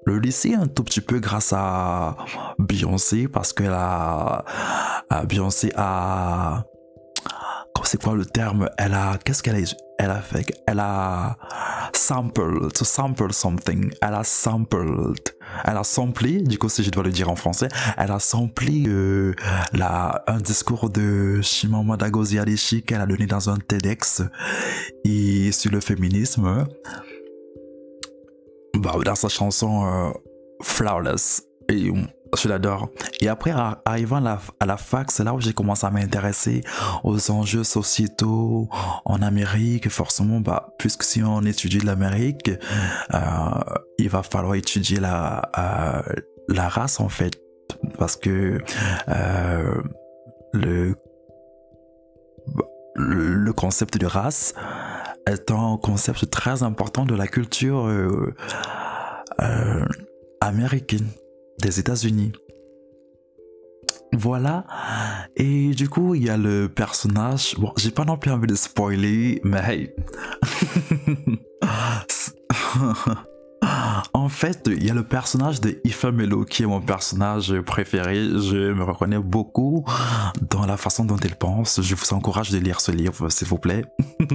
le 0.05 0.19
lycée 0.19 0.53
un 0.53 0.67
tout 0.67 0.83
petit 0.83 1.01
peu 1.01 1.19
grâce 1.19 1.53
à 1.53 2.17
Beyoncé 2.59 3.27
parce 3.27 3.53
qu'elle 3.53 3.73
a 3.73 4.45
Beyoncé 5.27 5.71
a 5.75 6.65
c'est 7.85 8.01
quoi 8.01 8.15
le 8.15 8.25
terme? 8.25 8.69
Elle 8.77 8.93
a 8.93 9.17
qu'est-ce 9.23 9.43
qu'elle 9.43 9.55
a 9.55 9.67
elle 9.97 10.11
a 10.11 10.19
fait 10.19 10.45
elle 10.67 10.79
a 10.79 11.37
sample 11.93 12.71
to 12.71 12.83
sample 12.83 13.31
something. 13.31 13.91
Elle 14.01 14.13
a 14.13 14.23
sampled. 14.23 15.19
Elle 15.63 15.77
a 15.77 15.83
samplé 15.83 16.41
du 16.41 16.57
coup 16.57 16.67
si 16.67 16.83
je 16.83 16.89
dois 16.89 17.03
le 17.03 17.11
dire 17.11 17.29
en 17.29 17.35
français 17.35 17.69
elle 17.97 18.11
a 18.11 18.19
samplé 18.19 18.83
euh, 18.87 19.33
la, 19.73 20.23
un 20.27 20.39
discours 20.39 20.89
de 20.89 21.39
Chimamanda 21.41 22.09
Ngozi 22.09 22.39
Adichie 22.39 22.81
qu'elle 22.83 22.99
a 23.01 23.05
donné 23.05 23.27
dans 23.27 23.49
un 23.49 23.57
TEDx 23.57 24.23
et 25.05 25.51
sur 25.51 25.71
le 25.71 25.79
féminisme 25.79 26.65
dans 29.03 29.15
sa 29.15 29.29
chanson 29.29 29.85
euh, 29.85 30.11
Flawless. 30.61 31.43
Et 31.69 31.91
je 32.37 32.47
l'adore. 32.47 32.89
Et 33.21 33.27
après, 33.27 33.51
arrivant 33.85 34.23
à 34.23 34.65
la, 34.65 34.77
fac, 34.77 35.11
c'est 35.11 35.23
là 35.23 35.33
où 35.33 35.41
j'ai 35.41 35.53
commencé 35.53 35.85
à 35.85 35.89
m'intéresser 35.89 36.61
aux 37.03 37.31
enjeux 37.31 37.63
sociétaux 37.63 38.69
en 39.05 39.21
Amérique. 39.21 39.89
Forcément, 39.89 40.39
bah, 40.39 40.69
puisque 40.77 41.03
si 41.03 41.23
on 41.23 41.41
étudie 41.41 41.79
l'Amérique, 41.79 42.51
euh, 43.13 43.19
il 43.97 44.09
va 44.09 44.21
falloir 44.21 44.55
étudier 44.55 44.99
la, 44.99 45.49
euh, 45.57 46.01
la 46.49 46.67
race 46.69 46.99
en 46.99 47.09
fait. 47.09 47.33
Parce 47.97 48.15
que 48.15 48.59
le 52.97 53.51
concept 53.53 53.97
de 53.97 54.05
race 54.05 54.53
est 55.27 55.51
un 55.51 55.77
concept 55.81 56.29
très 56.29 56.63
important 56.63 57.05
de 57.05 57.15
la 57.15 57.27
culture 57.27 57.87
euh, 57.87 58.33
euh, 59.41 59.85
américaine 60.41 61.07
des 61.61 61.79
États-Unis. 61.79 62.31
Voilà. 64.13 64.65
Et 65.35 65.71
du 65.71 65.89
coup, 65.89 66.15
il 66.15 66.23
y 66.23 66.29
a 66.29 66.37
le 66.37 66.69
personnage. 66.69 67.55
Bon, 67.57 67.73
j'ai 67.77 67.91
pas 67.91 68.05
non 68.05 68.17
plus 68.17 68.31
envie 68.31 68.47
de 68.47 68.55
spoiler, 68.55 69.41
mais 69.43 69.59
hey. 69.59 69.95
En 74.13 74.29
fait, 74.29 74.67
il 74.71 74.85
y 74.85 74.89
a 74.89 74.93
le 74.93 75.03
personnage 75.03 75.61
de 75.61 75.79
Ifa 75.83 76.11
Melo 76.11 76.45
qui 76.45 76.63
est 76.63 76.65
mon 76.65 76.81
personnage 76.81 77.53
préféré. 77.61 78.15
Je 78.15 78.73
me 78.73 78.83
reconnais 78.83 79.19
beaucoup 79.19 79.85
dans 80.49 80.65
la 80.65 80.77
façon 80.77 81.05
dont 81.05 81.17
elle 81.17 81.35
pense. 81.35 81.81
Je 81.81 81.95
vous 81.95 82.13
encourage 82.13 82.51
de 82.51 82.57
lire 82.57 82.81
ce 82.81 82.91
livre, 82.91 83.29
s'il 83.29 83.47
vous 83.47 83.57
plaît. 83.57 83.85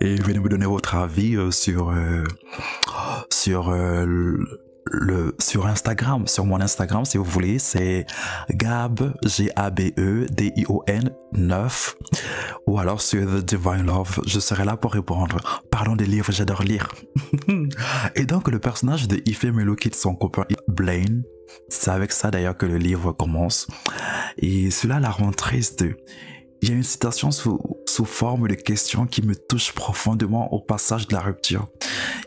Et 0.00 0.16
venez 0.16 0.38
me 0.38 0.48
donner 0.48 0.66
votre 0.66 0.94
avis 0.94 1.36
euh, 1.36 1.50
sur, 1.50 1.90
euh, 1.90 2.24
sur 3.30 3.70
euh, 3.70 4.36
le 4.84 5.34
sur 5.38 5.66
Instagram, 5.66 6.26
sur 6.26 6.44
mon 6.44 6.60
Instagram 6.60 7.04
si 7.04 7.18
vous 7.18 7.24
voulez, 7.24 7.58
c'est 7.58 8.06
Gab 8.50 9.14
G 9.24 9.50
A 9.56 9.70
B 9.70 9.92
E 9.98 10.26
D 10.30 10.52
I 10.56 10.64
O 10.68 10.82
N 10.86 11.10
9 11.32 11.96
ou 12.66 12.78
alors 12.78 13.00
sur 13.00 13.26
The 13.26 13.44
Divine 13.44 13.86
Love, 13.86 14.20
je 14.26 14.40
serai 14.40 14.64
là 14.64 14.76
pour 14.76 14.92
répondre. 14.92 15.36
Parlons 15.70 15.96
des 15.96 16.06
livres, 16.06 16.32
j'adore 16.32 16.62
lire. 16.62 16.88
Et 18.16 18.24
donc 18.24 18.48
le 18.48 18.58
personnage 18.58 19.08
de 19.08 19.20
Ife 19.26 19.44
Melo 19.44 19.74
quitte 19.74 19.94
son 19.94 20.14
copain 20.14 20.44
Blaine. 20.68 21.22
C'est 21.68 21.90
avec 21.90 22.12
ça 22.12 22.30
d'ailleurs 22.30 22.56
que 22.56 22.66
le 22.66 22.78
livre 22.78 23.12
commence. 23.12 23.66
Et 24.38 24.70
cela 24.70 25.00
la 25.00 25.10
rend 25.10 25.32
triste. 25.32 25.84
il 26.62 26.68
y 26.68 26.72
a 26.72 26.74
une 26.74 26.82
citation 26.82 27.30
sous, 27.30 27.58
sous 27.86 28.04
forme 28.04 28.48
de 28.48 28.54
question 28.54 29.06
qui 29.06 29.22
me 29.22 29.34
touche 29.34 29.72
profondément 29.72 30.52
au 30.52 30.60
passage 30.60 31.08
de 31.08 31.14
la 31.14 31.20
rupture. 31.20 31.68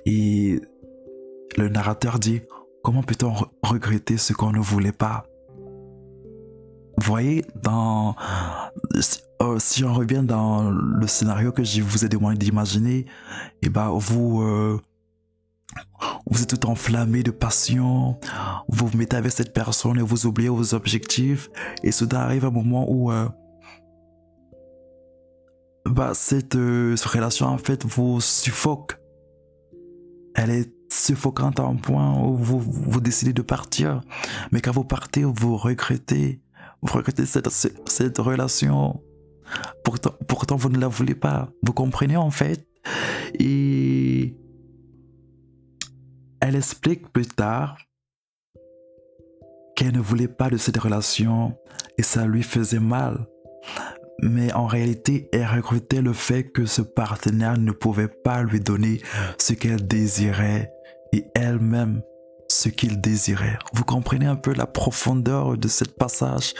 Et 0.05 0.61
le 1.57 1.69
narrateur 1.69 2.19
dit, 2.19 2.41
comment 2.83 3.03
peut-on 3.03 3.31
re- 3.31 3.47
regretter 3.63 4.17
ce 4.17 4.33
qu'on 4.33 4.51
ne 4.51 4.59
voulait 4.59 4.91
pas? 4.91 5.25
Vous 6.97 7.07
voyez, 7.07 7.45
euh, 7.67 9.59
si 9.59 9.83
on 9.83 9.93
revient 9.93 10.23
dans 10.25 10.69
le 10.71 11.07
scénario 11.07 11.51
que 11.51 11.63
je 11.63 11.81
vous 11.81 12.05
ai 12.05 12.09
demandé 12.09 12.37
d'imaginer, 12.37 13.05
et 13.61 13.69
ben 13.69 13.89
vous, 13.89 14.41
euh, 14.41 14.79
vous 16.29 16.41
êtes 16.41 16.49
tout 16.49 16.67
enflammé 16.67 17.21
de 17.21 17.31
passion, 17.31 18.17
vous 18.69 18.87
vous 18.87 18.97
mettez 18.97 19.17
avec 19.17 19.33
cette 19.33 19.53
personne 19.53 19.99
et 19.99 20.01
vous 20.01 20.25
oubliez 20.25 20.49
vos 20.49 20.73
objectifs, 20.73 21.49
et 21.83 21.91
soudain 21.91 22.19
arrive 22.19 22.45
un 22.45 22.51
moment 22.51 22.89
où 22.89 23.11
euh, 23.11 23.27
bah, 25.85 26.13
cette, 26.13 26.55
euh, 26.55 26.95
cette 26.95 27.07
relation 27.07 27.47
en 27.47 27.57
fait 27.57 27.85
vous 27.85 28.21
suffoque. 28.21 28.97
Elle 30.33 30.49
est 30.49 30.74
suffocante 31.05 31.59
à 31.59 31.63
un 31.63 31.75
point 31.75 32.17
où 32.19 32.35
vous, 32.35 32.59
vous 32.59 33.01
décidez 33.01 33.33
de 33.33 33.41
partir. 33.41 34.01
Mais 34.51 34.61
quand 34.61 34.71
vous 34.71 34.83
partez, 34.83 35.23
vous 35.23 35.55
regrettez. 35.55 36.41
Vous 36.81 36.93
regrettez 36.93 37.25
cette, 37.25 37.49
cette, 37.49 38.17
relation. 38.17 39.01
Pourtant, 39.83 40.13
pourtant, 40.27 40.55
vous 40.55 40.69
ne 40.69 40.79
la 40.79 40.87
voulez 40.87 41.15
pas. 41.15 41.49
Vous 41.63 41.73
comprenez 41.73 42.17
en 42.17 42.31
fait? 42.31 42.67
Et 43.39 44.35
elle 46.41 46.55
explique 46.55 47.11
plus 47.11 47.27
tard 47.27 47.77
qu'elle 49.75 49.93
ne 49.93 49.99
voulait 49.99 50.27
pas 50.27 50.49
de 50.49 50.57
cette 50.57 50.77
relation 50.77 51.57
et 51.97 52.03
ça 52.03 52.25
lui 52.25 52.43
faisait 52.43 52.79
mal. 52.79 53.27
Mais 54.21 54.53
en 54.53 54.65
réalité, 54.65 55.27
elle 55.33 55.47
regrettait 55.47 56.01
le 56.01 56.13
fait 56.13 56.43
que 56.45 56.65
ce 56.65 56.81
partenaire 56.81 57.57
ne 57.57 57.71
pouvait 57.71 58.07
pas 58.07 58.43
lui 58.43 58.59
donner 58.59 59.01
ce 59.37 59.53
qu'elle 59.53 59.85
désirait 59.85 60.74
elle-même 61.35 62.01
ce 62.49 62.69
qu'il 62.69 63.01
désirait. 63.01 63.57
Vous 63.73 63.83
comprenez 63.83 64.25
un 64.25 64.35
peu 64.35 64.53
la 64.53 64.65
profondeur 64.65 65.57
de 65.57 65.67
ce 65.67 65.83
passage? 65.83 66.53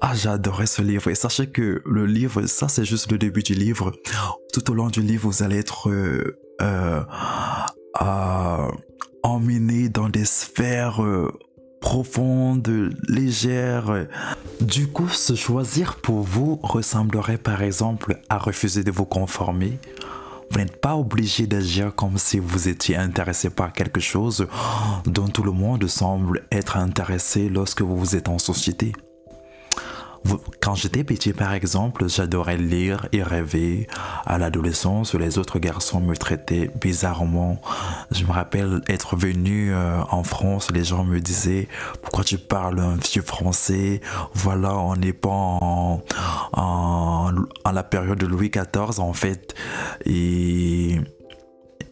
Ah, 0.00 0.12
j'adorais 0.14 0.66
ce 0.66 0.82
livre. 0.82 1.10
Et 1.10 1.14
sachez 1.14 1.48
que 1.48 1.82
le 1.84 2.06
livre, 2.06 2.46
ça 2.46 2.68
c'est 2.68 2.84
juste 2.84 3.10
le 3.10 3.18
début 3.18 3.42
du 3.42 3.54
livre. 3.54 3.92
Tout 4.52 4.70
au 4.70 4.74
long 4.74 4.88
du 4.88 5.02
livre, 5.02 5.28
vous 5.28 5.42
allez 5.42 5.58
être 5.58 5.90
euh, 5.90 6.38
euh, 6.60 7.02
euh, 8.00 8.70
emmené 9.22 9.88
dans 9.88 10.08
des 10.08 10.24
sphères 10.24 11.02
profondes, 11.80 12.90
légères. 13.08 14.06
Du 14.60 14.88
coup, 14.88 15.08
se 15.08 15.34
choisir 15.34 15.96
pour 15.96 16.22
vous 16.22 16.58
ressemblerait 16.62 17.38
par 17.38 17.62
exemple 17.62 18.20
à 18.28 18.38
refuser 18.38 18.82
de 18.82 18.90
vous 18.90 19.04
conformer. 19.04 19.78
Vous 20.50 20.58
n'êtes 20.58 20.80
pas 20.80 20.96
obligé 20.96 21.46
d'agir 21.46 21.94
comme 21.94 22.18
si 22.18 22.38
vous 22.38 22.68
étiez 22.68 22.96
intéressé 22.96 23.50
par 23.50 23.72
quelque 23.72 24.00
chose 24.00 24.46
dont 25.04 25.28
tout 25.28 25.42
le 25.42 25.52
monde 25.52 25.86
semble 25.86 26.46
être 26.50 26.76
intéressé 26.76 27.48
lorsque 27.48 27.82
vous 27.82 28.16
êtes 28.16 28.28
en 28.28 28.38
société. 28.38 28.92
Quand 30.60 30.74
j'étais 30.74 31.04
petit, 31.04 31.32
par 31.32 31.52
exemple, 31.52 32.08
j'adorais 32.08 32.56
lire 32.56 33.06
et 33.12 33.22
rêver. 33.22 33.86
À 34.26 34.38
l'adolescence, 34.38 35.14
les 35.14 35.38
autres 35.38 35.58
garçons 35.58 36.00
me 36.00 36.16
traitaient 36.16 36.70
bizarrement. 36.80 37.60
Je 38.10 38.24
me 38.24 38.32
rappelle 38.32 38.82
être 38.88 39.16
venu 39.16 39.72
euh, 39.72 40.00
en 40.10 40.22
France, 40.22 40.70
les 40.70 40.84
gens 40.84 41.04
me 41.04 41.20
disaient 41.20 41.68
Pourquoi 42.02 42.24
tu 42.24 42.38
parles 42.38 42.80
un 42.80 42.96
vieux 42.96 43.22
français? 43.22 44.00
Voilà, 44.34 44.76
on 44.76 44.96
n'est 44.96 45.12
pas 45.12 45.30
en, 45.30 46.02
en, 46.52 47.32
en 47.64 47.72
la 47.72 47.82
période 47.82 48.18
de 48.18 48.26
Louis 48.26 48.50
XIV, 48.50 49.00
en 49.00 49.12
fait. 49.12 49.54
Et, 50.04 50.96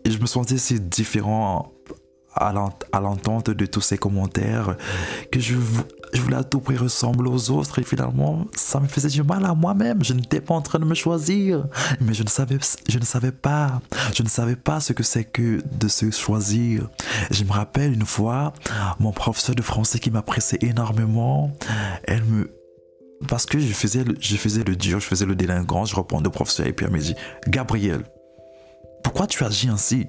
et 0.04 0.10
je 0.10 0.20
me 0.20 0.26
sentais 0.26 0.58
si 0.58 0.80
différent 0.80 1.75
à 2.36 2.52
l'ent- 2.52 2.78
à 2.92 3.00
l'entente 3.00 3.50
de 3.50 3.66
tous 3.66 3.80
ces 3.80 3.98
commentaires 3.98 4.76
que 5.32 5.40
je 5.40 5.54
voulais 6.20 6.36
à 6.36 6.44
tout 6.44 6.60
prix 6.60 6.76
ressembler 6.76 7.28
aux 7.30 7.50
autres 7.50 7.78
et 7.78 7.82
finalement 7.82 8.46
ça 8.54 8.78
me 8.80 8.86
faisait 8.88 9.08
du 9.08 9.22
mal 9.22 9.44
à 9.44 9.54
moi-même. 9.54 10.04
Je 10.04 10.12
n'étais 10.12 10.40
pas 10.40 10.54
en 10.54 10.62
train 10.62 10.78
de 10.78 10.84
me 10.84 10.94
choisir. 10.94 11.66
Mais 12.00 12.14
je 12.14 12.22
ne 12.22 12.28
savais 12.28 12.58
je 12.88 12.98
ne 12.98 13.04
savais 13.04 13.32
pas. 13.32 13.80
Je 14.14 14.22
ne 14.22 14.28
savais 14.28 14.56
pas 14.56 14.80
ce 14.80 14.92
que 14.92 15.02
c'est 15.02 15.24
que 15.24 15.60
de 15.78 15.88
se 15.88 16.10
choisir. 16.10 16.88
Je 17.30 17.44
me 17.44 17.52
rappelle 17.52 17.92
une 17.92 18.06
fois 18.06 18.52
mon 19.00 19.12
professeur 19.12 19.54
de 19.54 19.62
français 19.62 19.98
qui 19.98 20.10
m'appréciait 20.10 20.58
énormément 20.62 21.52
elle 22.04 22.24
me 22.24 22.50
parce 23.28 23.46
que 23.46 23.58
je 23.58 23.72
faisais, 23.72 24.04
le, 24.04 24.14
je 24.20 24.36
faisais 24.36 24.62
le 24.62 24.76
dur, 24.76 25.00
je 25.00 25.06
faisais 25.06 25.24
le 25.24 25.34
délinquant, 25.34 25.86
je 25.86 25.96
répondais 25.96 26.28
au 26.28 26.30
professeur 26.30 26.66
et 26.66 26.74
puis 26.74 26.84
elle 26.84 26.92
me 26.92 26.98
dit 26.98 27.14
Gabriel, 27.48 28.02
pourquoi 29.02 29.26
tu 29.26 29.42
agis 29.42 29.68
ainsi? 29.70 30.06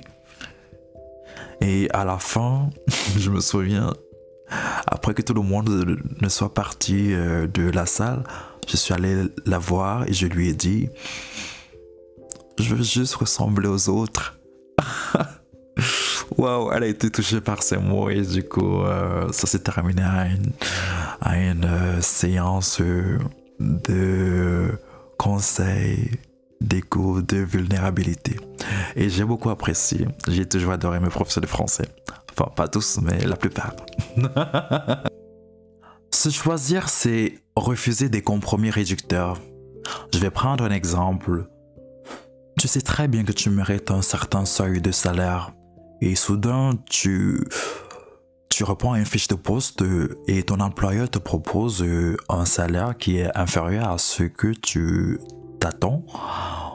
Et 1.61 1.89
à 1.91 2.05
la 2.05 2.17
fin, 2.17 2.69
je 3.17 3.29
me 3.29 3.39
souviens, 3.39 3.93
après 4.85 5.13
que 5.13 5.21
tout 5.21 5.33
le 5.33 5.41
monde 5.41 5.69
ne 6.21 6.29
soit 6.29 6.53
parti 6.53 7.13
euh, 7.13 7.47
de 7.47 7.69
la 7.69 7.85
salle, 7.85 8.23
je 8.67 8.77
suis 8.77 8.93
allé 8.93 9.23
la 9.45 9.59
voir 9.59 10.07
et 10.07 10.13
je 10.13 10.27
lui 10.27 10.49
ai 10.49 10.53
dit 10.53 10.89
Je 12.59 12.75
veux 12.75 12.83
juste 12.83 13.15
ressembler 13.15 13.67
aux 13.67 13.89
autres. 13.89 14.37
Waouh, 16.37 16.71
elle 16.71 16.83
a 16.83 16.87
été 16.87 17.09
touchée 17.09 17.41
par 17.41 17.63
ces 17.63 17.77
mots 17.77 18.09
et 18.09 18.21
du 18.21 18.43
coup, 18.43 18.81
euh, 18.81 19.31
ça 19.31 19.47
s'est 19.47 19.59
terminé 19.59 20.01
à 20.01 20.25
une, 20.25 20.51
à 21.21 21.37
une 21.37 21.65
euh, 21.65 22.01
séance 22.01 22.81
de 23.59 24.71
conseils, 25.17 26.11
d'écoute, 26.61 27.29
de 27.29 27.37
vulnérabilité. 27.37 28.37
Et 28.95 29.09
j'ai 29.09 29.23
beaucoup 29.23 29.49
apprécié. 29.49 30.07
J'ai 30.27 30.45
toujours 30.45 30.71
adoré 30.71 30.99
mes 30.99 31.09
professeurs 31.09 31.41
de 31.41 31.47
français. 31.47 31.87
Enfin, 32.31 32.51
pas 32.55 32.67
tous, 32.67 32.99
mais 33.01 33.19
la 33.25 33.35
plupart. 33.35 33.75
Se 36.11 36.29
choisir, 36.29 36.89
c'est 36.89 37.39
refuser 37.55 38.09
des 38.09 38.21
compromis 38.21 38.69
réducteurs. 38.69 39.39
Je 40.13 40.19
vais 40.19 40.29
prendre 40.29 40.63
un 40.63 40.71
exemple. 40.71 41.47
Tu 42.59 42.67
sais 42.67 42.81
très 42.81 43.07
bien 43.07 43.23
que 43.23 43.31
tu 43.31 43.49
mérites 43.49 43.91
un 43.91 44.01
certain 44.01 44.45
seuil 44.45 44.81
de 44.81 44.91
salaire. 44.91 45.51
Et 46.01 46.15
soudain, 46.15 46.71
tu, 46.89 47.43
tu 48.49 48.63
réponds 48.63 48.93
à 48.93 48.99
une 48.99 49.05
fiche 49.05 49.27
de 49.27 49.35
poste 49.35 49.83
et 50.27 50.43
ton 50.43 50.59
employeur 50.59 51.09
te 51.09 51.19
propose 51.19 51.85
un 52.29 52.45
salaire 52.45 52.97
qui 52.97 53.17
est 53.17 53.35
inférieur 53.37 53.89
à 53.89 53.97
ce 53.97 54.23
que 54.23 54.47
tu 54.47 55.19
t'attends. 55.59 56.05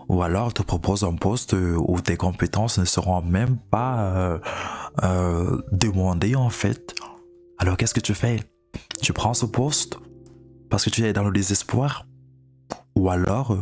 Ou 0.08 0.22
alors 0.22 0.52
te 0.52 0.62
propose 0.62 1.04
un 1.04 1.14
poste 1.14 1.54
euh, 1.54 1.76
où 1.76 2.00
tes 2.00 2.16
compétences 2.16 2.78
ne 2.78 2.84
seront 2.84 3.22
même 3.22 3.56
pas 3.70 4.02
euh, 4.02 4.38
euh, 5.02 5.62
demandées 5.72 6.34
en 6.34 6.50
fait. 6.50 6.94
Alors 7.58 7.76
qu'est-ce 7.76 7.94
que 7.94 8.00
tu 8.00 8.14
fais? 8.14 8.40
Tu 9.00 9.12
prends 9.12 9.34
ce 9.34 9.46
poste 9.46 9.98
parce 10.68 10.84
que 10.84 10.90
tu 10.90 11.04
es 11.04 11.12
dans 11.12 11.24
le 11.24 11.32
désespoir? 11.32 12.06
Ou 12.96 13.08
alors 13.08 13.56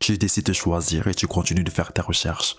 tu 0.00 0.18
décides 0.18 0.46
de 0.46 0.52
choisir 0.52 1.06
et 1.06 1.14
tu 1.14 1.26
continues 1.26 1.64
de 1.64 1.70
faire 1.70 1.92
tes 1.92 2.02
recherches? 2.02 2.56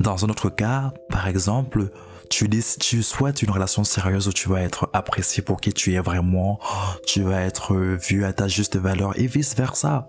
Dans 0.00 0.24
un 0.24 0.28
autre 0.28 0.50
cas, 0.50 0.92
par 1.10 1.28
exemple, 1.28 1.90
tu, 2.32 2.48
tu 2.80 3.02
souhaites 3.02 3.42
une 3.42 3.50
relation 3.50 3.84
sérieuse 3.84 4.26
où 4.26 4.32
tu 4.32 4.48
vas 4.48 4.62
être 4.62 4.88
apprécié 4.94 5.42
pour 5.42 5.60
qui 5.60 5.72
tu 5.72 5.94
es 5.94 6.00
vraiment, 6.00 6.58
tu 7.06 7.22
vas 7.22 7.42
être 7.42 7.76
vu 7.76 8.24
à 8.24 8.32
ta 8.32 8.48
juste 8.48 8.76
valeur 8.76 9.18
et 9.18 9.26
vice 9.26 9.54
versa. 9.54 10.08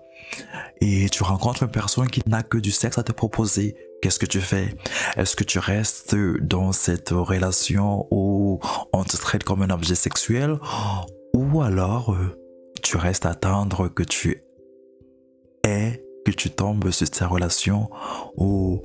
Et 0.80 1.08
tu 1.10 1.22
rencontres 1.22 1.64
une 1.64 1.70
personne 1.70 2.08
qui 2.08 2.22
n'a 2.26 2.42
que 2.42 2.56
du 2.56 2.70
sexe 2.70 2.96
à 2.96 3.02
te 3.02 3.12
proposer. 3.12 3.76
Qu'est-ce 4.00 4.18
que 4.18 4.26
tu 4.26 4.40
fais? 4.40 4.74
Est-ce 5.16 5.36
que 5.36 5.44
tu 5.44 5.58
restes 5.58 6.16
dans 6.40 6.72
cette 6.72 7.10
relation 7.10 8.06
où 8.10 8.58
on 8.92 9.04
te 9.04 9.16
traite 9.18 9.44
comme 9.44 9.62
un 9.62 9.70
objet 9.70 9.94
sexuel? 9.94 10.58
Ou 11.34 11.60
alors 11.60 12.14
euh, 12.14 12.38
tu 12.82 12.96
restes 12.96 13.26
à 13.26 13.30
attendre 13.30 13.88
que 13.88 14.02
tu 14.02 14.44
aies, 15.62 16.02
que 16.24 16.30
tu 16.30 16.50
tombes 16.50 16.90
sur 16.90 17.06
cette 17.06 17.28
relation 17.28 17.90
où 18.36 18.82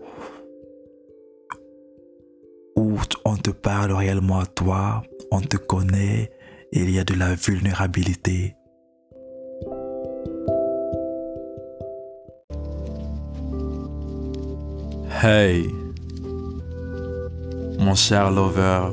on 3.26 3.36
te 3.36 3.50
parle 3.50 3.92
réellement 3.92 4.40
à 4.40 4.46
toi, 4.46 5.04
on 5.32 5.42
te 5.42 5.58
connaît 5.58 6.32
et 6.72 6.82
il 6.82 6.92
y 6.92 7.00
a 7.00 7.04
de 7.04 7.14
la 7.14 7.36
vulnérabilité. 7.36 8.56
Hey, 15.22 15.66
mon 17.80 17.96
cher 17.96 18.32
lover, 18.32 18.92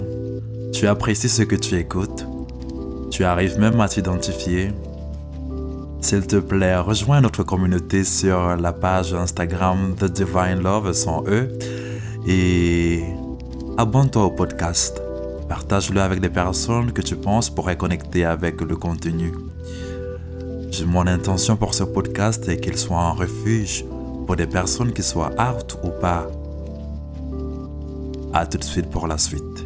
tu 0.72 0.88
apprécies 0.88 1.28
ce 1.28 1.42
que 1.42 1.54
tu 1.54 1.76
écoutes? 1.76 2.26
Tu 3.10 3.22
arrives 3.22 3.58
même 3.58 3.80
à 3.80 3.88
t'identifier? 3.88 4.72
S'il 6.00 6.26
te 6.26 6.36
plaît, 6.36 6.76
rejoins 6.78 7.20
notre 7.20 7.44
communauté 7.44 8.02
sur 8.02 8.56
la 8.56 8.72
page 8.72 9.14
Instagram 9.14 9.94
The 9.96 10.06
Divine 10.06 10.62
Love 10.62 10.92
sans 10.92 11.24
E 11.26 11.48
et 12.26 13.04
abonne-toi 13.76 14.24
au 14.24 14.30
podcast. 14.30 15.00
Partage-le 15.48 16.00
avec 16.00 16.20
des 16.20 16.30
personnes 16.30 16.92
que 16.92 17.02
tu 17.02 17.16
penses 17.16 17.50
pourraient 17.50 17.76
connecter 17.76 18.24
avec 18.24 18.60
le 18.60 18.76
contenu. 18.76 19.32
Mon 20.86 21.06
intention 21.06 21.56
pour 21.56 21.74
ce 21.74 21.84
podcast 21.84 22.48
est 22.48 22.58
qu'il 22.58 22.76
soit 22.76 23.00
un 23.00 23.12
refuge 23.12 23.84
pour 24.26 24.36
des 24.36 24.46
personnes 24.46 24.92
qui 24.92 25.02
soient 25.02 25.30
out 25.38 25.78
ou 25.84 25.88
pas. 26.00 26.26
À 28.32 28.46
tout 28.46 28.58
de 28.58 28.64
suite 28.64 28.90
pour 28.90 29.06
la 29.06 29.18
suite. 29.18 29.65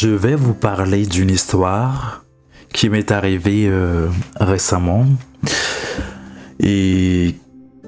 Je 0.00 0.10
vais 0.10 0.36
vous 0.36 0.54
parler 0.54 1.06
d'une 1.06 1.28
histoire 1.28 2.24
qui 2.72 2.88
m'est 2.88 3.10
arrivée 3.10 3.66
euh, 3.66 4.06
récemment 4.38 5.06
et 6.60 7.34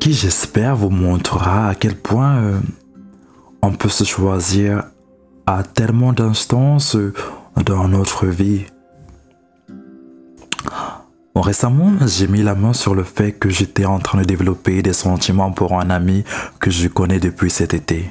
qui 0.00 0.12
j'espère 0.12 0.74
vous 0.74 0.90
montrera 0.90 1.68
à 1.68 1.76
quel 1.76 1.94
point 1.94 2.38
euh, 2.38 2.58
on 3.62 3.70
peut 3.70 3.88
se 3.88 4.02
choisir 4.02 4.82
à 5.46 5.62
tellement 5.62 6.12
d'instances 6.12 6.96
euh, 6.96 7.14
dans 7.64 7.86
notre 7.86 8.26
vie. 8.26 8.64
Récemment, 11.36 11.92
j'ai 12.08 12.26
mis 12.26 12.42
la 12.42 12.56
main 12.56 12.72
sur 12.72 12.96
le 12.96 13.04
fait 13.04 13.30
que 13.30 13.50
j'étais 13.50 13.84
en 13.84 14.00
train 14.00 14.18
de 14.18 14.24
développer 14.24 14.82
des 14.82 14.94
sentiments 14.94 15.52
pour 15.52 15.78
un 15.78 15.90
ami 15.90 16.24
que 16.58 16.72
je 16.72 16.88
connais 16.88 17.20
depuis 17.20 17.52
cet 17.52 17.72
été. 17.72 18.10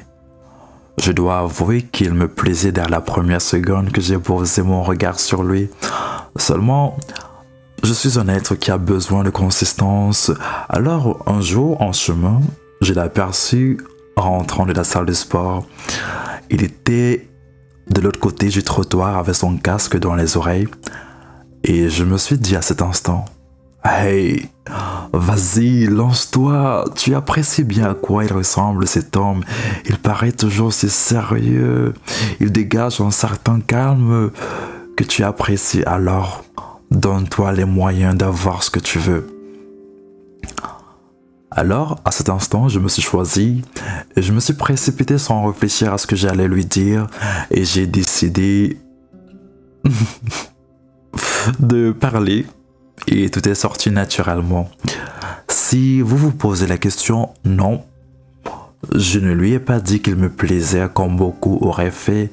Je 0.98 1.12
dois 1.12 1.38
avouer 1.38 1.82
qu'il 1.82 2.12
me 2.12 2.28
plaisait 2.28 2.72
dès 2.72 2.88
la 2.88 3.00
première 3.00 3.40
seconde 3.40 3.90
que 3.90 4.00
j'ai 4.00 4.18
posé 4.18 4.62
mon 4.62 4.82
regard 4.82 5.18
sur 5.18 5.42
lui. 5.42 5.68
Seulement, 6.36 6.96
je 7.82 7.92
suis 7.92 8.18
un 8.18 8.28
être 8.28 8.54
qui 8.54 8.70
a 8.70 8.78
besoin 8.78 9.22
de 9.22 9.30
consistance. 9.30 10.30
Alors, 10.68 11.22
un 11.26 11.40
jour, 11.40 11.80
en 11.80 11.92
chemin, 11.92 12.40
je 12.80 12.92
l'ai 12.92 13.00
aperçu 13.00 13.78
rentrant 14.16 14.66
de 14.66 14.72
la 14.72 14.84
salle 14.84 15.06
de 15.06 15.12
sport. 15.12 15.66
Il 16.50 16.62
était 16.62 17.28
de 17.88 18.00
l'autre 18.00 18.20
côté 18.20 18.48
du 18.48 18.62
trottoir 18.62 19.16
avec 19.16 19.34
son 19.34 19.56
casque 19.56 19.98
dans 19.98 20.14
les 20.14 20.36
oreilles. 20.36 20.68
Et 21.64 21.88
je 21.88 22.04
me 22.04 22.18
suis 22.18 22.38
dit 22.38 22.56
à 22.56 22.62
cet 22.62 22.82
instant, 22.82 23.24
Hey, 23.84 24.48
vas-y, 25.12 25.86
lance-toi. 25.86 26.84
Tu 26.96 27.14
apprécies 27.14 27.64
bien 27.64 27.90
à 27.90 27.94
quoi 27.94 28.24
il 28.24 28.32
ressemble 28.32 28.86
cet 28.86 29.16
homme. 29.16 29.42
Il 29.86 29.96
paraît 29.96 30.32
toujours 30.32 30.72
si 30.72 30.88
sérieux. 30.88 31.94
Il 32.40 32.52
dégage 32.52 33.00
un 33.00 33.10
certain 33.10 33.60
calme 33.60 34.30
que 34.96 35.04
tu 35.04 35.24
apprécies. 35.24 35.82
Alors, 35.84 36.44
donne-toi 36.90 37.52
les 37.52 37.64
moyens 37.64 38.14
d'avoir 38.14 38.62
ce 38.62 38.70
que 38.70 38.80
tu 38.80 38.98
veux. 38.98 39.26
Alors, 41.50 41.98
à 42.04 42.10
cet 42.12 42.28
instant, 42.28 42.68
je 42.68 42.78
me 42.78 42.88
suis 42.88 43.02
choisi 43.02 43.62
je 44.16 44.32
me 44.32 44.40
suis 44.40 44.54
précipité 44.54 45.18
sans 45.18 45.46
réfléchir 45.46 45.92
à 45.92 45.98
ce 45.98 46.06
que 46.06 46.16
j'allais 46.16 46.48
lui 46.48 46.64
dire 46.64 47.06
et 47.50 47.64
j'ai 47.64 47.86
décidé 47.86 48.78
de 51.60 51.92
parler 51.92 52.46
et 53.06 53.30
tout 53.30 53.46
est 53.48 53.54
sorti 53.54 53.90
naturellement. 53.90 54.70
Si 55.48 56.00
vous 56.00 56.16
vous 56.16 56.32
posez 56.32 56.66
la 56.66 56.78
question, 56.78 57.30
non, 57.44 57.84
je 58.94 59.18
ne 59.18 59.32
lui 59.32 59.52
ai 59.52 59.58
pas 59.58 59.80
dit 59.80 60.00
qu'il 60.00 60.16
me 60.16 60.30
plaisait 60.30 60.88
comme 60.92 61.16
beaucoup 61.16 61.58
auraient 61.60 61.90
fait 61.90 62.30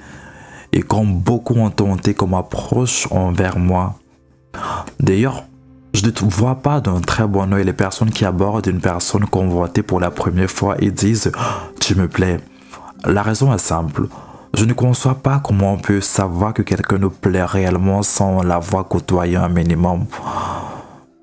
et 0.73 0.82
comme 0.82 1.17
beaucoup 1.19 1.56
ont 1.56 1.69
tenté 1.69 2.13
comme 2.13 2.34
approche 2.34 3.08
envers 3.12 3.58
moi. 3.58 3.99
D'ailleurs, 4.99 5.43
je 5.93 6.06
ne 6.06 6.12
vois 6.30 6.56
pas 6.56 6.80
d'un 6.82 7.01
très 7.01 7.27
bon 7.27 7.53
oeil 7.53 7.65
les 7.65 7.73
personnes 7.73 8.12
qui 8.12 8.25
abordent 8.25 8.67
une 8.67 8.82
personne 8.82 9.25
convoitée 9.25 9.84
pour 9.84 9.99
la 9.99 10.12
première 10.12 10.49
fois 10.49 10.75
et 10.80 10.91
disent 10.91 11.32
Tu 11.80 11.95
me 11.95 12.08
plais. 12.08 12.39
La 13.06 13.23
raison 13.23 13.53
est 13.53 13.58
simple. 13.58 14.08
Je 14.58 14.65
ne 14.65 14.74
conçois 14.74 15.13
pas 15.13 15.39
comment 15.39 15.74
on 15.74 15.78
peut 15.78 16.02
savoir 16.02 16.52
que 16.52 16.63
quelqu'un 16.63 16.98
nous 16.98 17.12
plaît 17.12 17.46
réellement 17.46 18.02
sans 18.02 18.41
l'avoir 18.41 18.88
côtoyé 18.88 19.36
un 19.36 19.50
minimum. 19.50 20.08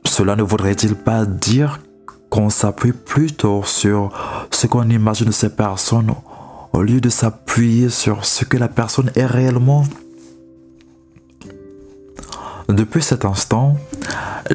Cela 0.07 0.37
ne 0.37 0.45
voudrait-il 0.45 0.95
pas 0.95 1.27
dire 1.27 1.81
qu'on 2.31 2.49
s'appuie 2.49 2.93
plutôt 2.93 3.65
sur 3.65 4.11
ce 4.53 4.69
qu'on 4.69 4.89
imagine 4.89 5.27
de 5.27 5.33
ces 5.33 5.49
personnes 5.49 6.15
au 6.73 6.83
lieu 6.83 7.01
de 7.01 7.09
s'appuyer 7.09 7.89
sur 7.89 8.25
ce 8.25 8.45
que 8.45 8.57
la 8.57 8.69
personne 8.69 9.11
est 9.17 9.27
réellement? 9.27 9.83
Depuis 12.69 13.03
cet 13.03 13.25
instant, 13.25 13.77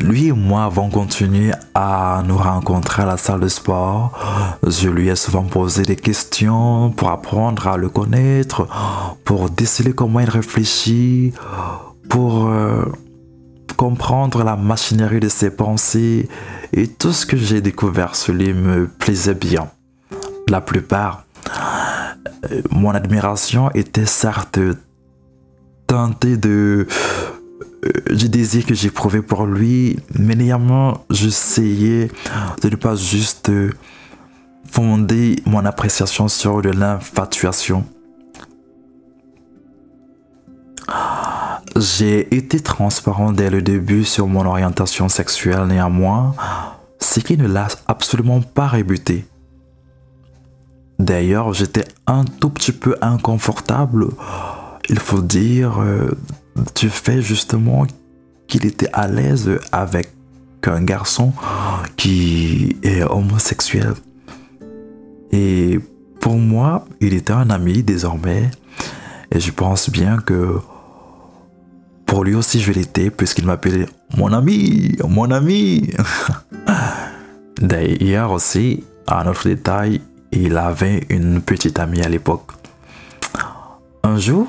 lui 0.02 0.28
et 0.28 0.32
moi 0.32 0.64
avons 0.64 0.90
continué 0.90 1.52
à 1.74 2.24
nous 2.26 2.38
rencontrer 2.38 3.04
à 3.04 3.06
la 3.06 3.18
salle 3.18 3.40
de 3.40 3.48
sport. 3.48 4.58
Je 4.66 4.90
lui 4.90 5.10
ai 5.10 5.16
souvent 5.16 5.44
posé 5.44 5.84
des 5.84 5.96
questions 5.96 6.92
pour 6.92 7.10
apprendre 7.10 7.68
à 7.68 7.78
le 7.78 7.90
connaître, 7.90 8.68
pour 9.26 9.50
déceler 9.50 9.94
comment 9.94 10.20
il 10.20 10.30
réfléchit, 10.30 11.34
pour 12.10 12.48
euh, 12.48 12.86
comprendre 13.78 14.44
la 14.44 14.56
machinerie 14.56 15.20
de 15.20 15.30
ses 15.30 15.52
pensées. 15.52 16.28
Et 16.74 16.88
tout 16.88 17.14
ce 17.14 17.26
que 17.26 17.38
j'ai 17.38 17.62
découvert 17.62 18.16
sur 18.16 18.34
lui 18.34 18.54
me 18.54 18.88
plaisait 18.88 19.36
bien. 19.36 19.70
La 20.48 20.62
plupart, 20.62 21.26
euh, 22.52 22.62
mon 22.72 22.92
admiration 22.92 23.70
était 23.76 24.06
certes 24.06 24.60
teintée 25.88 26.38
de 26.38 26.88
du 28.12 28.30
désir 28.30 28.66
que 28.66 28.74
j'éprouvais 28.74 29.22
pour 29.22 29.46
lui, 29.46 29.98
mais 30.18 30.36
néanmoins, 30.36 31.02
j'essayais 31.10 32.10
de 32.62 32.70
ne 32.70 32.76
pas 32.76 32.96
juste 32.96 33.50
euh, 33.50 33.72
fonder 34.70 35.42
mon 35.46 35.66
appréciation 35.66 36.28
sur 36.28 36.62
de 36.62 36.70
l'infatuation. 36.70 37.86
J'ai 41.76 42.36
été 42.36 42.60
transparent 42.60 43.32
dès 43.32 43.50
le 43.50 43.62
début 43.62 44.04
sur 44.04 44.28
mon 44.28 44.46
orientation 44.46 45.08
sexuelle 45.08 45.68
néanmoins, 45.68 46.36
ce 47.00 47.22
qui 47.22 47.38
ne 47.38 47.48
l'a 47.48 47.68
absolument 47.88 48.42
pas 48.42 48.68
rébuté. 48.68 49.26
D'ailleurs, 50.98 51.54
j'étais 51.54 51.86
un 52.08 52.26
tout 52.26 52.50
petit 52.50 52.74
peu 52.74 52.98
inconfortable, 53.02 54.08
il 54.90 55.00
faut 55.00 55.22
dire, 55.22 55.80
tu 56.74 56.90
fais 56.90 57.22
justement 57.22 57.86
qu'il 58.48 58.66
était 58.66 58.90
à 58.94 59.08
l'aise 59.08 59.50
avec 59.72 60.12
un 60.68 60.82
garçon 60.84 61.34
qui 61.96 62.78
est 62.84 63.04
homosexuel. 63.04 63.94
Et 65.32 65.80
pour 66.20 66.38
moi, 66.38 66.86
il 67.00 67.14
était 67.14 67.34
un 67.34 67.50
ami 67.50 67.84
désormais. 67.84 68.50
Et 69.32 69.40
je 69.40 69.52
pense 69.52 69.90
bien 69.90 70.18
que 70.18 70.60
pour 72.06 72.24
lui 72.24 72.34
aussi, 72.34 72.60
je 72.60 72.72
l'étais, 72.72 73.12
puisqu'il 73.12 73.46
m'appelait 73.46 73.86
mon 74.18 74.34
ami, 74.34 74.98
mon 75.08 75.30
ami. 75.32 75.92
D'ailleurs 77.62 78.32
aussi, 78.32 78.84
un 79.08 79.28
autre 79.28 79.48
détail, 79.48 80.02
il 80.32 80.58
avait 80.58 81.06
une 81.10 81.42
petite 81.42 81.78
amie 81.80 82.02
à 82.02 82.10
l'époque. 82.10 82.52
Un 84.04 84.18
jour, 84.18 84.48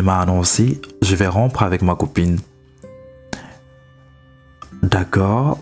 il 0.00 0.06
m'a 0.06 0.18
annoncé, 0.18 0.80
je 1.02 1.14
vais 1.14 1.26
rompre 1.26 1.62
avec 1.62 1.82
ma 1.82 1.94
copine. 1.94 2.38
D'accord. 4.82 5.58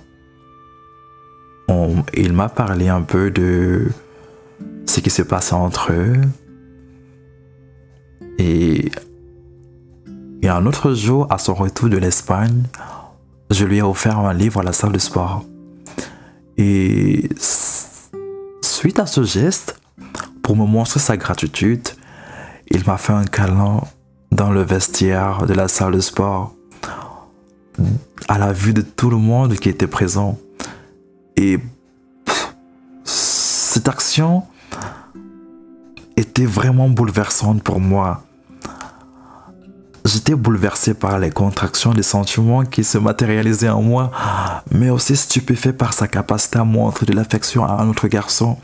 il 2.14 2.33
m'a 2.33 2.48
parlé 2.48 2.87
un 2.88 3.03
peu 3.03 3.33
de 3.33 3.88
ce 4.87 5.01
qui 5.01 5.11
s'est 5.11 5.24
passé 5.24 5.55
entre 5.55 5.92
eux. 5.92 6.20
Et, 8.38 8.92
et 10.42 10.48
un 10.48 10.64
autre 10.66 10.94
jour, 10.94 11.27
à 11.31 11.38
son 11.38 11.55
retour 11.55 11.88
de 11.88 11.96
l'Espagne, 11.96 12.62
je 13.51 13.64
lui 13.64 13.79
ai 13.79 13.83
offert 13.83 14.20
un 14.20 14.35
livre 14.35 14.61
à 14.61 14.62
la 14.62 14.72
salle 14.72 14.92
de 14.92 15.01
sport. 15.01 15.44
Et 16.59 17.29
suite 18.61 19.01
à 19.01 19.07
ce 19.07 19.24
geste, 19.24 19.81
pour 20.44 20.57
me 20.57 20.64
montrer 20.64 21.01
sa 21.01 21.16
gratitude, 21.16 21.88
il 22.70 22.85
m'a 22.87 22.98
fait 22.98 23.14
un 23.14 23.24
câlin 23.24 23.81
dans 24.31 24.51
le 24.51 24.62
vestiaire 24.62 25.47
de 25.47 25.55
la 25.55 25.69
salle 25.69 25.95
de 25.95 26.01
sport, 26.01 26.55
à 28.29 28.39
la 28.39 28.53
vue 28.53 28.74
de 28.74 28.83
tout 28.83 29.11
le 29.11 29.16
monde 29.16 29.55
qui 29.55 29.68
était 29.68 29.87
présent. 29.87 30.39
Et 31.37 31.59
cette 33.05 33.89
action 33.89 34.43
était 36.16 36.47
vraiment 36.47 36.89
bouleversante 36.89 37.62
pour 37.62 37.81
moi. 37.81 38.24
J'étais 40.05 40.35
bouleversé 40.35 40.95
par 40.95 41.18
les 41.18 41.31
contractions 41.31 41.93
des 41.93 42.03
sentiments 42.03 42.64
qui 42.64 42.83
se 42.83 42.97
matérialisaient 42.97 43.68
en 43.68 43.83
moi, 43.83 44.11
mais 44.70 44.89
aussi 44.89 45.16
stupéfait 45.16 45.74
par 45.74 45.93
sa 45.93 46.09
capacité 46.09 46.59
à 46.59 46.64
montrer 46.64 47.05
de 47.05 47.12
l'affection 47.12 47.64
à 47.64 47.83
un 47.83 47.89
autre 47.89 48.09
garçon. 48.09 48.57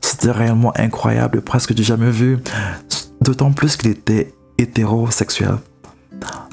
C'était 0.00 0.32
réellement 0.32 0.72
incroyable, 0.76 1.40
presque 1.40 1.72
du 1.72 1.84
jamais 1.84 2.10
vu. 2.10 2.38
D'autant 3.20 3.52
plus 3.52 3.76
qu'il 3.76 3.90
était 3.90 4.34
hétérosexuel. 4.58 5.56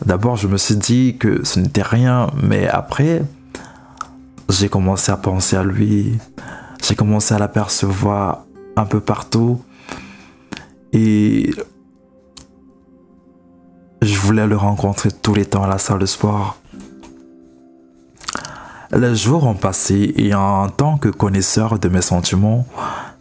D'abord, 0.06 0.36
je 0.36 0.48
me 0.48 0.58
suis 0.58 0.76
dit 0.76 1.18
que 1.18 1.44
ce 1.44 1.60
n'était 1.60 1.82
rien, 1.82 2.30
mais 2.42 2.68
après, 2.68 3.24
j'ai 4.50 4.70
commencé 4.70 5.12
à 5.12 5.18
penser 5.18 5.56
à 5.56 5.64
lui. 5.64 6.18
J'ai 6.84 6.96
commencé 6.96 7.34
à 7.34 7.40
l'apercevoir 7.40 8.46
un 8.76 8.86
peu 8.86 9.00
partout. 9.00 9.62
Et 10.94 11.52
je 14.02 14.18
voulais 14.20 14.48
le 14.48 14.56
rencontrer 14.56 15.10
tous 15.12 15.34
les 15.34 15.46
temps 15.46 15.64
à 15.64 15.68
la 15.68 15.80
salle 15.80 16.00
de 16.00 16.06
sport. 16.06 16.58
Les 18.92 19.16
jours 19.16 19.46
ont 19.46 19.56
passé 19.56 20.14
et 20.16 20.34
en 20.36 20.70
tant 20.70 20.98
que 20.98 21.10
connaisseur 21.10 21.80
de 21.80 21.90
mes 21.90 22.02
sentiments, 22.02 22.68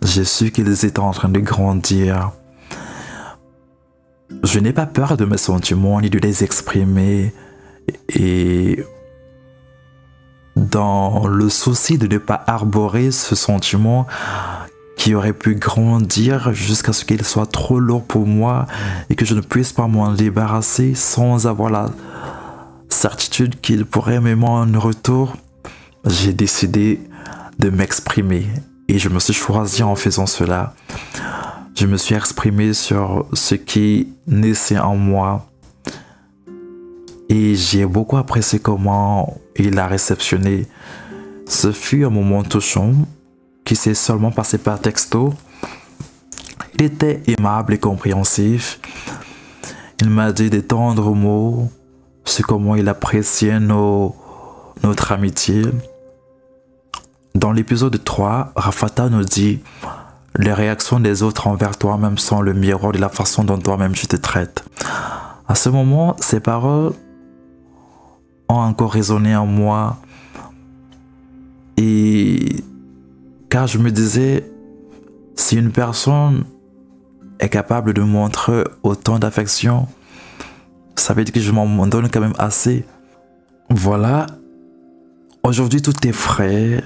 j'ai 0.03 0.25
su 0.25 0.51
qu'ils 0.51 0.85
étaient 0.85 0.99
en 0.99 1.13
train 1.13 1.31
de 1.31 1.41
grandir. 1.41 2.33
Je 4.45 4.59
n'ai 4.59 4.75
pas 4.75 4.85
peur 4.85 5.17
de 5.17 5.25
mes 5.25 5.39
sentiments 5.39 6.03
ni 6.03 6.11
de 6.11 6.19
les 6.19 6.45
exprimer 6.45 7.33
et 8.11 8.85
dans 10.55 11.27
le 11.27 11.49
souci 11.49 11.97
de 11.97 12.07
ne 12.07 12.19
pas 12.19 12.45
arborer 12.47 13.11
ce 13.11 13.35
sentiment 13.35 14.07
qui 14.99 15.15
aurait 15.15 15.33
pu 15.33 15.55
grandir 15.55 16.53
jusqu'à 16.53 16.93
ce 16.93 17.07
qu'il 17.07 17.25
soit 17.25 17.51
trop 17.51 17.81
lourd 17.81 18.05
pour 18.05 18.27
moi 18.27 18.67
et 19.09 19.15
que 19.15 19.25
je 19.25 19.35
ne 19.35 19.41
puisse 19.41 19.73
pas 19.73 19.87
m'en 19.87 20.13
débarrasser 20.13 20.95
sans 20.95 21.47
avoir 21.47 21.71
la 21.71 21.91
certitude 22.91 23.59
qu'il 23.63 23.87
pourrait 23.87 24.21
m'aimer 24.21 24.47
en 24.47 24.79
retour, 24.79 25.37
j'ai 26.05 26.35
décidé 26.35 27.01
de 27.59 27.71
m'exprimer 27.71 28.47
et 28.89 28.99
je 28.99 29.09
me 29.09 29.21
suis 29.21 29.33
choisi 29.33 29.83
en 29.83 29.97
faisant 29.97 30.27
cela. 30.27 30.75
Je 31.75 31.87
me 31.87 31.97
suis 31.97 32.15
exprimé 32.15 32.73
sur 32.73 33.27
ce 33.33 33.57
qui 33.57 34.09
naissait 34.29 34.79
en 34.79 34.95
moi 34.97 35.47
et 37.29 37.57
j'ai 37.57 37.85
beaucoup 37.85 38.17
apprécié 38.17 38.61
comment 38.61 39.41
il 39.57 39.77
a 39.81 39.89
réceptionné. 39.89 40.69
Ce 41.49 41.73
fut 41.73 42.05
un 42.05 42.11
moment 42.11 42.45
touchant 42.45 42.93
qui 43.65 43.75
s'est 43.75 43.95
seulement 43.95 44.31
passé 44.31 44.59
par 44.59 44.81
texto. 44.81 45.35
Il 46.75 46.85
était 46.85 47.23
aimable 47.27 47.75
et 47.75 47.79
compréhensif. 47.79 48.79
Il 50.01 50.11
m'a 50.11 50.33
dit 50.33 50.51
des 50.51 50.63
tendres 50.63 51.13
mots 51.13 51.71
sur 52.25 52.47
comment 52.47 52.77
il 52.77 52.89
appréciait 52.89 53.59
notre 53.59 55.11
amitié. 55.11 55.63
Dans 57.35 57.51
l'épisode 57.51 58.03
3, 58.03 58.53
Rafata 58.55 59.09
nous 59.09 59.25
dit 59.25 59.61
Les 60.37 60.53
réactions 60.53 60.99
des 60.99 61.23
autres 61.23 61.47
envers 61.47 61.77
toi-même 61.77 62.19
sont 62.19 62.41
le 62.41 62.53
miroir 62.55 62.93
de 62.93 62.99
la 62.99 63.09
façon 63.09 63.45
dont 63.45 63.59
toi-même 63.59 63.93
tu 63.93 64.07
te 64.07 64.17
traites. 64.17 64.65
À 65.47 65.55
ce 65.55 65.69
moment, 65.69 66.17
ces 66.19 66.41
paroles 66.41 66.93
ont 68.49 68.55
encore 68.55 68.93
résonné 68.93 69.37
en 69.37 69.47
moi. 69.47 69.99
Et 71.77 72.57
car 73.49 73.69
je 73.69 73.79
me 73.79 73.91
disais, 73.91 74.51
si 75.37 75.57
une 75.57 75.71
personne 75.71 76.45
est 77.39 77.49
capable 77.49 77.93
de 77.93 78.03
montrer 78.03 78.65
autant 78.83 79.19
d'affection, 79.19 79.87
ça 80.97 81.15
veut 81.15 81.25
dire 81.25 81.35
que 81.35 81.41
je 81.41 81.53
m'en 81.53 81.87
donne 81.87 82.09
quand 82.09 82.21
même 82.21 82.35
assez. 82.39 82.85
Voilà. 83.71 84.27
Aujourd'hui, 85.45 85.83
tout 85.83 86.07
est 86.07 86.13
frais. 86.13 86.83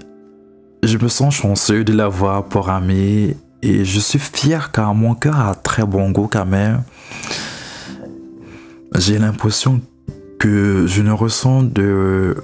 Je 0.83 0.97
me 0.99 1.09
sens 1.09 1.35
chanceux 1.35 1.85
de 1.85 1.93
l'avoir 1.93 2.45
pour 2.45 2.71
ami. 2.71 3.37
Et 3.63 3.85
je 3.85 3.99
suis 3.99 4.21
fier 4.21 4.71
car 4.71 4.95
mon 4.95 5.15
cœur 5.15 5.41
a 5.41 5.55
très 5.55 5.85
bon 5.85 6.11
goût 6.11 6.29
quand 6.31 6.47
même. 6.47 6.83
J'ai 8.95 9.19
l'impression 9.19 9.81
que 10.39 10.87
je 10.87 11.03
ne 11.03 11.11
ressens 11.11 11.65
de 11.65 12.37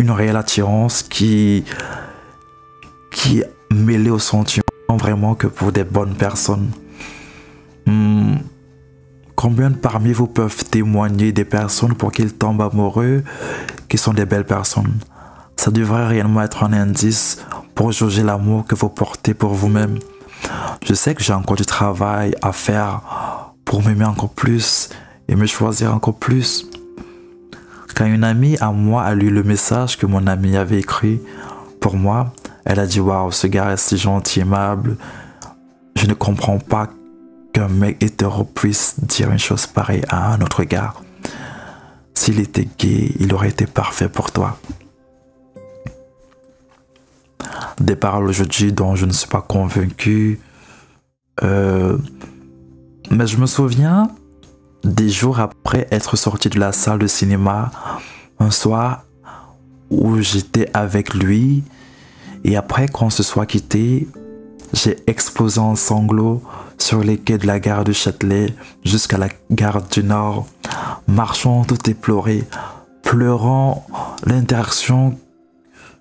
une 0.00 0.10
réelle 0.10 0.36
attirance 0.36 1.02
qui 1.02 1.64
qui 3.12 3.38
est 3.38 3.50
mêlée 3.72 4.10
au 4.10 4.18
sentiment 4.18 4.64
vraiment 4.98 5.34
que 5.34 5.46
pour 5.46 5.70
des 5.70 5.84
bonnes 5.84 6.14
personnes. 6.14 6.70
Hmm. 7.86 8.34
Combien 9.36 9.70
parmi 9.70 10.12
vous 10.12 10.26
peuvent 10.26 10.64
témoigner 10.64 11.32
des 11.32 11.44
personnes 11.44 11.94
pour 11.94 12.10
qu'ils 12.10 12.34
tombent 12.34 12.62
amoureux 12.62 13.22
qui 13.88 13.98
sont 13.98 14.12
des 14.12 14.26
belles 14.26 14.46
personnes? 14.46 14.94
Ça 15.56 15.70
devrait 15.70 16.06
réellement 16.06 16.42
être 16.42 16.64
un 16.64 16.72
indice 16.72 17.44
pour 17.74 17.92
juger 17.92 18.22
l'amour 18.22 18.66
que 18.66 18.74
vous 18.74 18.88
portez 18.88 19.34
pour 19.34 19.54
vous-même. 19.54 19.98
Je 20.84 20.94
sais 20.94 21.14
que 21.14 21.22
j'ai 21.22 21.32
encore 21.32 21.56
du 21.56 21.64
travail 21.64 22.34
à 22.42 22.52
faire 22.52 23.00
pour 23.64 23.82
m'aimer 23.82 24.04
encore 24.04 24.30
plus 24.30 24.90
et 25.28 25.36
me 25.36 25.46
choisir 25.46 25.94
encore 25.94 26.16
plus. 26.16 26.66
Quand 27.94 28.06
une 28.06 28.24
amie 28.24 28.56
à 28.60 28.72
moi 28.72 29.02
a 29.04 29.14
lu 29.14 29.30
le 29.30 29.42
message 29.42 29.96
que 29.96 30.06
mon 30.06 30.26
ami 30.26 30.56
avait 30.56 30.80
écrit 30.80 31.20
pour 31.80 31.96
moi, 31.96 32.32
elle 32.64 32.80
a 32.80 32.86
dit 32.86 33.00
Waouh, 33.00 33.30
ce 33.30 33.46
gars 33.46 33.72
est 33.72 33.76
si 33.76 33.96
gentil, 33.96 34.40
aimable. 34.40 34.96
Je 35.96 36.06
ne 36.06 36.14
comprends 36.14 36.58
pas 36.58 36.88
qu'un 37.52 37.68
mec 37.68 38.02
hétéro 38.02 38.44
puisse 38.44 38.96
dire 39.00 39.30
une 39.30 39.38
chose 39.38 39.66
pareille 39.66 40.02
à 40.08 40.32
un 40.32 40.40
autre 40.40 40.64
gars. 40.64 40.94
S'il 42.14 42.40
était 42.40 42.68
gay, 42.78 43.12
il 43.18 43.32
aurait 43.32 43.50
été 43.50 43.66
parfait 43.66 44.08
pour 44.08 44.32
toi. 44.32 44.58
Des 47.84 47.96
paroles 47.96 48.24
aujourd'hui 48.24 48.72
dont 48.72 48.96
je 48.96 49.04
ne 49.04 49.12
suis 49.12 49.28
pas 49.28 49.42
convaincu. 49.42 50.40
Euh, 51.42 51.98
mais 53.10 53.26
je 53.26 53.36
me 53.36 53.44
souviens 53.44 54.08
des 54.84 55.10
jours 55.10 55.38
après 55.38 55.86
être 55.90 56.16
sorti 56.16 56.48
de 56.48 56.58
la 56.58 56.72
salle 56.72 56.98
de 56.98 57.06
cinéma, 57.06 57.70
un 58.38 58.50
soir 58.50 59.04
où 59.90 60.18
j'étais 60.20 60.70
avec 60.72 61.12
lui, 61.12 61.62
et 62.42 62.56
après 62.56 62.88
qu'on 62.88 63.10
se 63.10 63.22
soit 63.22 63.44
quitté, 63.44 64.08
j'ai 64.72 64.96
explosé 65.06 65.60
en 65.60 65.76
sanglots 65.76 66.42
sur 66.78 67.04
les 67.04 67.18
quais 67.18 67.36
de 67.36 67.46
la 67.46 67.60
gare 67.60 67.84
de 67.84 67.92
Châtelet 67.92 68.54
jusqu'à 68.82 69.18
la 69.18 69.28
gare 69.50 69.82
du 69.82 70.02
Nord, 70.02 70.46
marchant 71.06 71.64
tout 71.64 71.90
éploré, 71.90 72.44
pleurant 73.02 73.86
l'interaction 74.24 75.18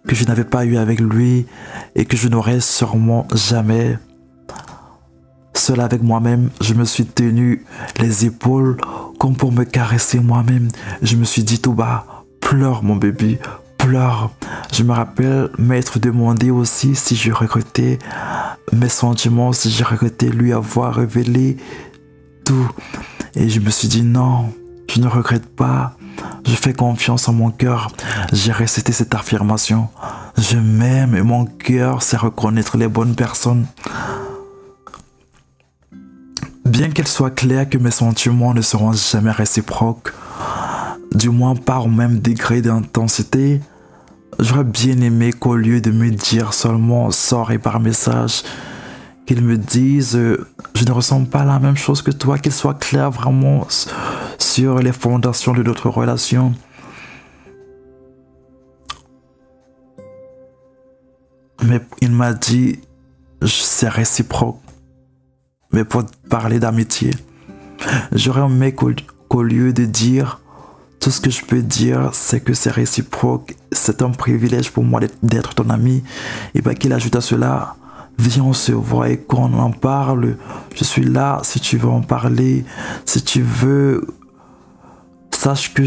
que 0.08 0.16
je 0.16 0.26
n'avais 0.26 0.43
pas 0.43 0.66
eue 0.66 0.78
avec 0.78 0.99
lui 0.99 1.45
et 1.95 2.06
que 2.06 2.18
je 2.18 2.28
n'aurais 2.28 2.60
sûrement 2.60 3.28
jamais 3.34 3.97
Seul 5.56 5.80
avec 5.82 6.01
moi-même, 6.01 6.49
je 6.62 6.74
me 6.74 6.84
suis 6.84 7.06
tenu 7.06 7.64
les 7.99 8.26
épaules 8.26 8.78
comme 9.20 9.38
pour 9.38 9.51
me 9.51 9.64
caresser 9.64 10.20
moi-même. 10.20 10.68
Je 11.01 11.16
me 11.16 11.24
suis 11.24 11.43
dit 11.43 11.60
tout 11.60 11.74
bas, 11.74 12.06
pleure 12.41 12.84
mon 12.84 12.95
bébé, 12.95 13.39
pleure. 13.78 14.32
Je 14.74 14.84
me 14.84 14.91
rappelle 14.91 15.49
m'être 15.58 15.99
demandé 15.99 16.49
aussi 16.49 16.95
si 16.95 17.16
je 17.16 17.32
regrettais 17.32 17.99
mes 18.74 18.89
sentiments, 18.89 19.54
si 19.54 19.70
je 19.70 19.84
regrettais 19.84 20.30
lui 20.30 20.51
avoir 20.54 20.95
révélé 20.95 21.58
tout. 22.43 22.70
Et 23.36 23.47
je 23.47 23.60
me 23.60 23.70
suis 23.70 23.88
dit 23.88 24.04
non, 24.04 24.51
je 24.89 24.99
ne 24.99 25.08
regrette 25.08 25.47
pas. 25.56 25.95
Je 26.45 26.55
fais 26.55 26.74
confiance 26.74 27.28
en 27.28 27.34
mon 27.34 27.51
cœur. 27.51 27.91
J'ai 28.32 28.51
récité 28.51 28.91
cette 28.91 29.16
affirmation. 29.16 29.89
Je 30.38 30.57
m'aime 30.57 31.16
et 31.16 31.22
mon 31.22 31.45
cœur 31.45 32.03
sait 32.03 32.18
reconnaître 32.18 32.78
les 32.78 32.88
bonnes 32.88 33.16
personnes. 33.16 33.66
Bien 36.66 36.89
qu'il 36.89 37.07
soit 37.07 37.32
clair 37.32 37.70
que 37.70 37.78
mes 37.78 37.91
sentiments 37.91 38.53
ne 38.53 38.61
seront 38.61 38.93
jamais 38.93 39.32
réciproques, 39.32 40.14
du 41.14 41.30
moins 41.30 41.55
pas 41.55 41.80
au 41.80 41.88
même 41.88 42.20
degré 42.20 42.61
d'intensité, 42.61 43.61
j'aurais 44.39 44.64
bien 44.64 44.99
aimé 45.01 45.32
qu'au 45.34 45.55
lieu 45.55 45.82
de 45.82 45.91
me 45.91 46.09
dire 46.09 46.53
seulement 46.53 47.11
sort 47.11 47.51
et 47.51 47.59
par 47.59 47.80
message, 47.80 48.43
qu'ils 49.26 49.41
me 49.41 49.57
disent 49.57 50.16
euh, 50.16 50.47
je 50.76 50.86
ne 50.86 50.91
ressens 50.91 51.26
pas 51.26 51.45
la 51.45 51.59
même 51.59 51.78
chose 51.78 52.01
que 52.01 52.11
toi, 52.11 52.38
qu'il 52.38 52.51
soit 52.51 52.74
clair 52.74 53.11
vraiment 53.11 53.68
sur 54.44 54.80
les 54.80 54.91
fondations 54.91 55.54
de 55.54 55.64
notre 55.64 55.89
relation. 55.89 56.54
Mais 61.64 61.82
il 62.02 62.12
m'a 62.12 62.34
dit 62.34 62.80
c'est 63.46 63.89
réciproque 63.89 64.60
mais 65.74 65.84
pour 65.84 66.04
parler 66.30 66.60
d'amitié. 66.60 67.12
J'aurais 68.14 68.46
aimé 68.46 68.74
qu'au 68.74 69.44
lieu 69.44 69.74
de 69.74 69.86
dire 69.86 70.39
tout 71.00 71.12
ce 71.12 71.20
que 71.20 71.30
je 71.30 71.44
peux 71.44 71.62
dire, 71.62 72.12
c'est 72.14 72.39
que 72.39 72.54
c'est 72.54 72.72
réciproque, 72.72 73.56
c'est 73.74 74.02
un 74.02 74.12
privilège 74.12 74.72
pour 74.72 74.86
moi 74.86 75.02
d'être 75.22 75.54
ton 75.54 75.70
ami, 75.70 76.02
et 76.56 76.62
bien 76.62 76.76
qu'il 76.76 76.94
ajoute 76.94 77.18
à 77.18 77.22
cela, 77.22 77.76
viens 78.18 78.44
on 78.44 78.54
se 78.54 78.72
voit 78.72 79.10
et 79.10 79.18
qu'on 79.18 79.52
en 79.54 79.72
parle, 79.72 80.38
je 80.76 80.84
suis 80.86 81.04
là 81.04 81.41
si 81.44 81.60
tu 81.60 81.78
veux 81.78 81.89
en 81.89 82.02
parler, 82.02 82.64
si 83.06 83.22
tu 83.22 83.41
veux, 83.41 84.08
sache 85.36 85.74
que 85.74 85.84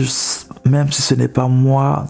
même 0.69 0.91
si 0.93 1.03
ce 1.03 1.15
n'est 1.15 1.29
pas 1.29 1.49
moi, 1.49 2.07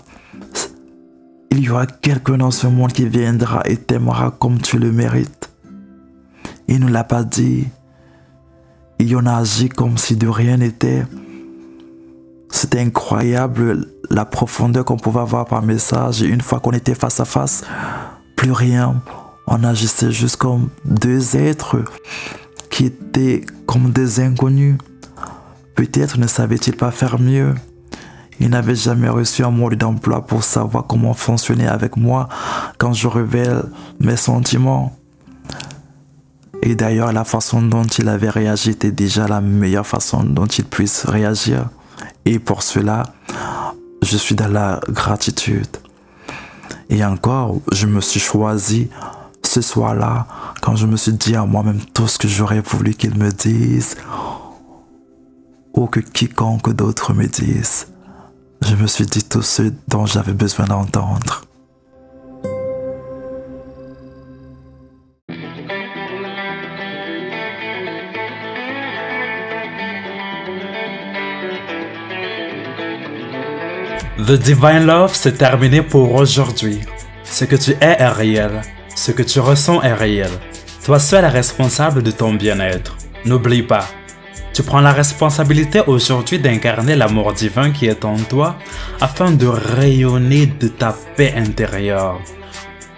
il 1.51 1.61
y 1.61 1.71
aura 1.71 1.87
quelqu'un 1.87 2.39
dans 2.39 2.51
ce 2.51 2.67
monde 2.67 2.93
qui 2.93 3.09
viendra 3.09 3.63
et 3.65 3.77
t'aimera 3.77 4.31
comme 4.31 4.61
tu 4.61 4.79
le 4.79 4.93
mérites. 4.93 5.51
Il 6.69 6.81
ne 6.81 6.91
l'a 6.91 7.05
pas 7.05 7.23
dit. 7.23 7.67
Il 8.99 9.15
en 9.17 9.27
a 9.27 9.37
agi 9.37 9.69
comme 9.69 9.99
si 9.99 10.17
de 10.17 10.29
rien 10.29 10.57
n'était. 10.57 11.07
C'était 12.51 12.81
incroyable 12.81 13.87
la 14.11 14.25
profondeur 14.25 14.85
qu'on 14.85 14.97
pouvait 14.97 15.21
avoir 15.21 15.47
par 15.47 15.63
message. 15.63 16.23
Et 16.23 16.27
une 16.27 16.41
fois 16.41 16.61
qu'on 16.61 16.73
était 16.73 16.95
face 16.95 17.21
à 17.21 17.25
face, 17.25 17.63
plus 18.37 18.53
rien. 18.53 19.03
On 19.47 19.63
agissait 19.63 20.11
juste 20.11 20.37
comme 20.37 20.69
deux 20.85 21.37
êtres 21.37 21.85
qui 22.71 22.87
étaient 22.87 23.45
comme 23.67 23.91
des 23.91 24.21
inconnus. 24.21 24.77
Peut-être 25.77 26.19
ne 26.19 26.27
savait-il 26.27 26.75
pas 26.75 26.91
faire 26.91 27.21
mieux. 27.21 27.55
Il 28.41 28.49
n'avait 28.49 28.75
jamais 28.75 29.09
reçu 29.09 29.45
un 29.45 29.51
mode 29.51 29.75
d'emploi 29.75 30.27
pour 30.27 30.43
savoir 30.43 30.87
comment 30.87 31.15
fonctionner 31.15 31.69
avec 31.69 31.97
moi 31.97 32.29
quand 32.79 32.95
je 32.95 33.07
révèle 33.09 33.63
mes 34.01 34.17
sentiments. 34.17 34.97
Et 36.63 36.75
d'ailleurs, 36.75 37.13
la 37.13 37.25
façon 37.25 37.63
dont 37.63 37.85
il 37.85 38.09
avait 38.09 38.31
réagi 38.31 38.71
était 38.71 38.91
déjà 38.91 39.29
la 39.29 39.41
meilleure 39.41 39.87
façon 39.87 40.25
dont 40.25 40.47
il 40.47 40.65
puisse 40.65 41.05
réagir. 41.05 41.69
Et 42.25 42.39
pour 42.39 42.63
cela, 42.63 43.05
je 44.03 44.17
suis 44.17 44.35
dans 44.35 44.49
la 44.49 44.81
gratitude. 44.89 45.77
Et 46.89 47.05
encore, 47.05 47.57
je 47.73 47.87
me 47.87 48.01
suis 48.01 48.21
choisi 48.21 48.89
ce 49.43 49.61
soir-là 49.61 50.27
quand 50.63 50.75
je 50.75 50.87
me 50.87 50.97
suis 50.97 51.13
dit 51.13 51.37
à 51.37 51.45
moi-même 51.45 51.81
tout 51.95 52.09
ce 52.09 52.19
que 52.19 52.29
j'aurais 52.29 52.61
voulu 52.61 52.95
qu'il 52.95 53.17
me 53.17 53.31
dise 53.31 53.97
ou 55.77 55.87
que 55.87 56.01
quiconque 56.01 56.75
d'autre 56.75 57.13
me 57.13 57.27
dise. 57.27 57.89
Je 58.63 58.75
me 58.75 58.87
suis 58.87 59.07
dit 59.07 59.23
tout 59.23 59.43
ce 59.43 59.71
dont 59.87 60.07
j'avais 60.07 60.33
besoin 60.33 60.65
d'entendre. 60.65 61.43
The 74.19 74.33
Divine 74.33 74.87
Love, 74.87 75.15
c'est 75.15 75.39
terminé 75.39 75.83
pour 75.83 76.15
aujourd'hui. 76.15 76.81
Ce 77.23 77.45
que 77.45 77.55
tu 77.55 77.73
es 77.73 77.77
est 77.81 78.09
réel. 78.09 78.63
Ce 78.97 79.13
que 79.13 79.23
tu 79.23 79.41
ressens 79.41 79.83
est 79.83 79.93
réel. 79.93 80.31
Toi 80.85 80.99
seul 80.99 81.25
est 81.25 81.29
responsable 81.29 82.03
de 82.03 82.11
ton 82.11 82.33
bien-être. 82.33 82.97
N'oublie 83.25 83.63
pas. 83.63 83.87
Tu 84.53 84.63
prends 84.63 84.81
la 84.81 84.93
responsabilité 84.93 85.83
aujourd'hui 85.87 86.39
d'incarner 86.39 86.97
l'amour 86.97 87.33
divin 87.33 87.71
qui 87.73 87.87
est 87.87 88.05
en 88.05 88.17
toi 88.17 88.57
afin 89.01 89.31
de 89.31 89.47
rayonner 89.47 90.47
de 90.47 90.69
ta 90.69 90.97
paix 91.17 91.35
intérieure. 91.37 92.21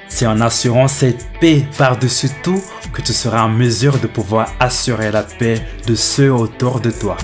C'est 0.09 0.27
en 0.27 0.41
assurant 0.41 0.89
cette 0.89 1.27
paix 1.41 1.65
par-dessus 1.77 2.31
tout 2.43 2.63
que 2.93 3.03
tu 3.03 3.13
seras 3.13 3.43
en 3.43 3.49
mesure 3.49 3.99
de 3.99 4.07
pouvoir 4.07 4.53
assurer 4.59 5.11
la 5.11 5.23
paix 5.23 5.61
de 5.87 5.95
ceux 5.95 6.33
autour 6.33 6.81
de 6.81 6.91
toi. 6.91 7.17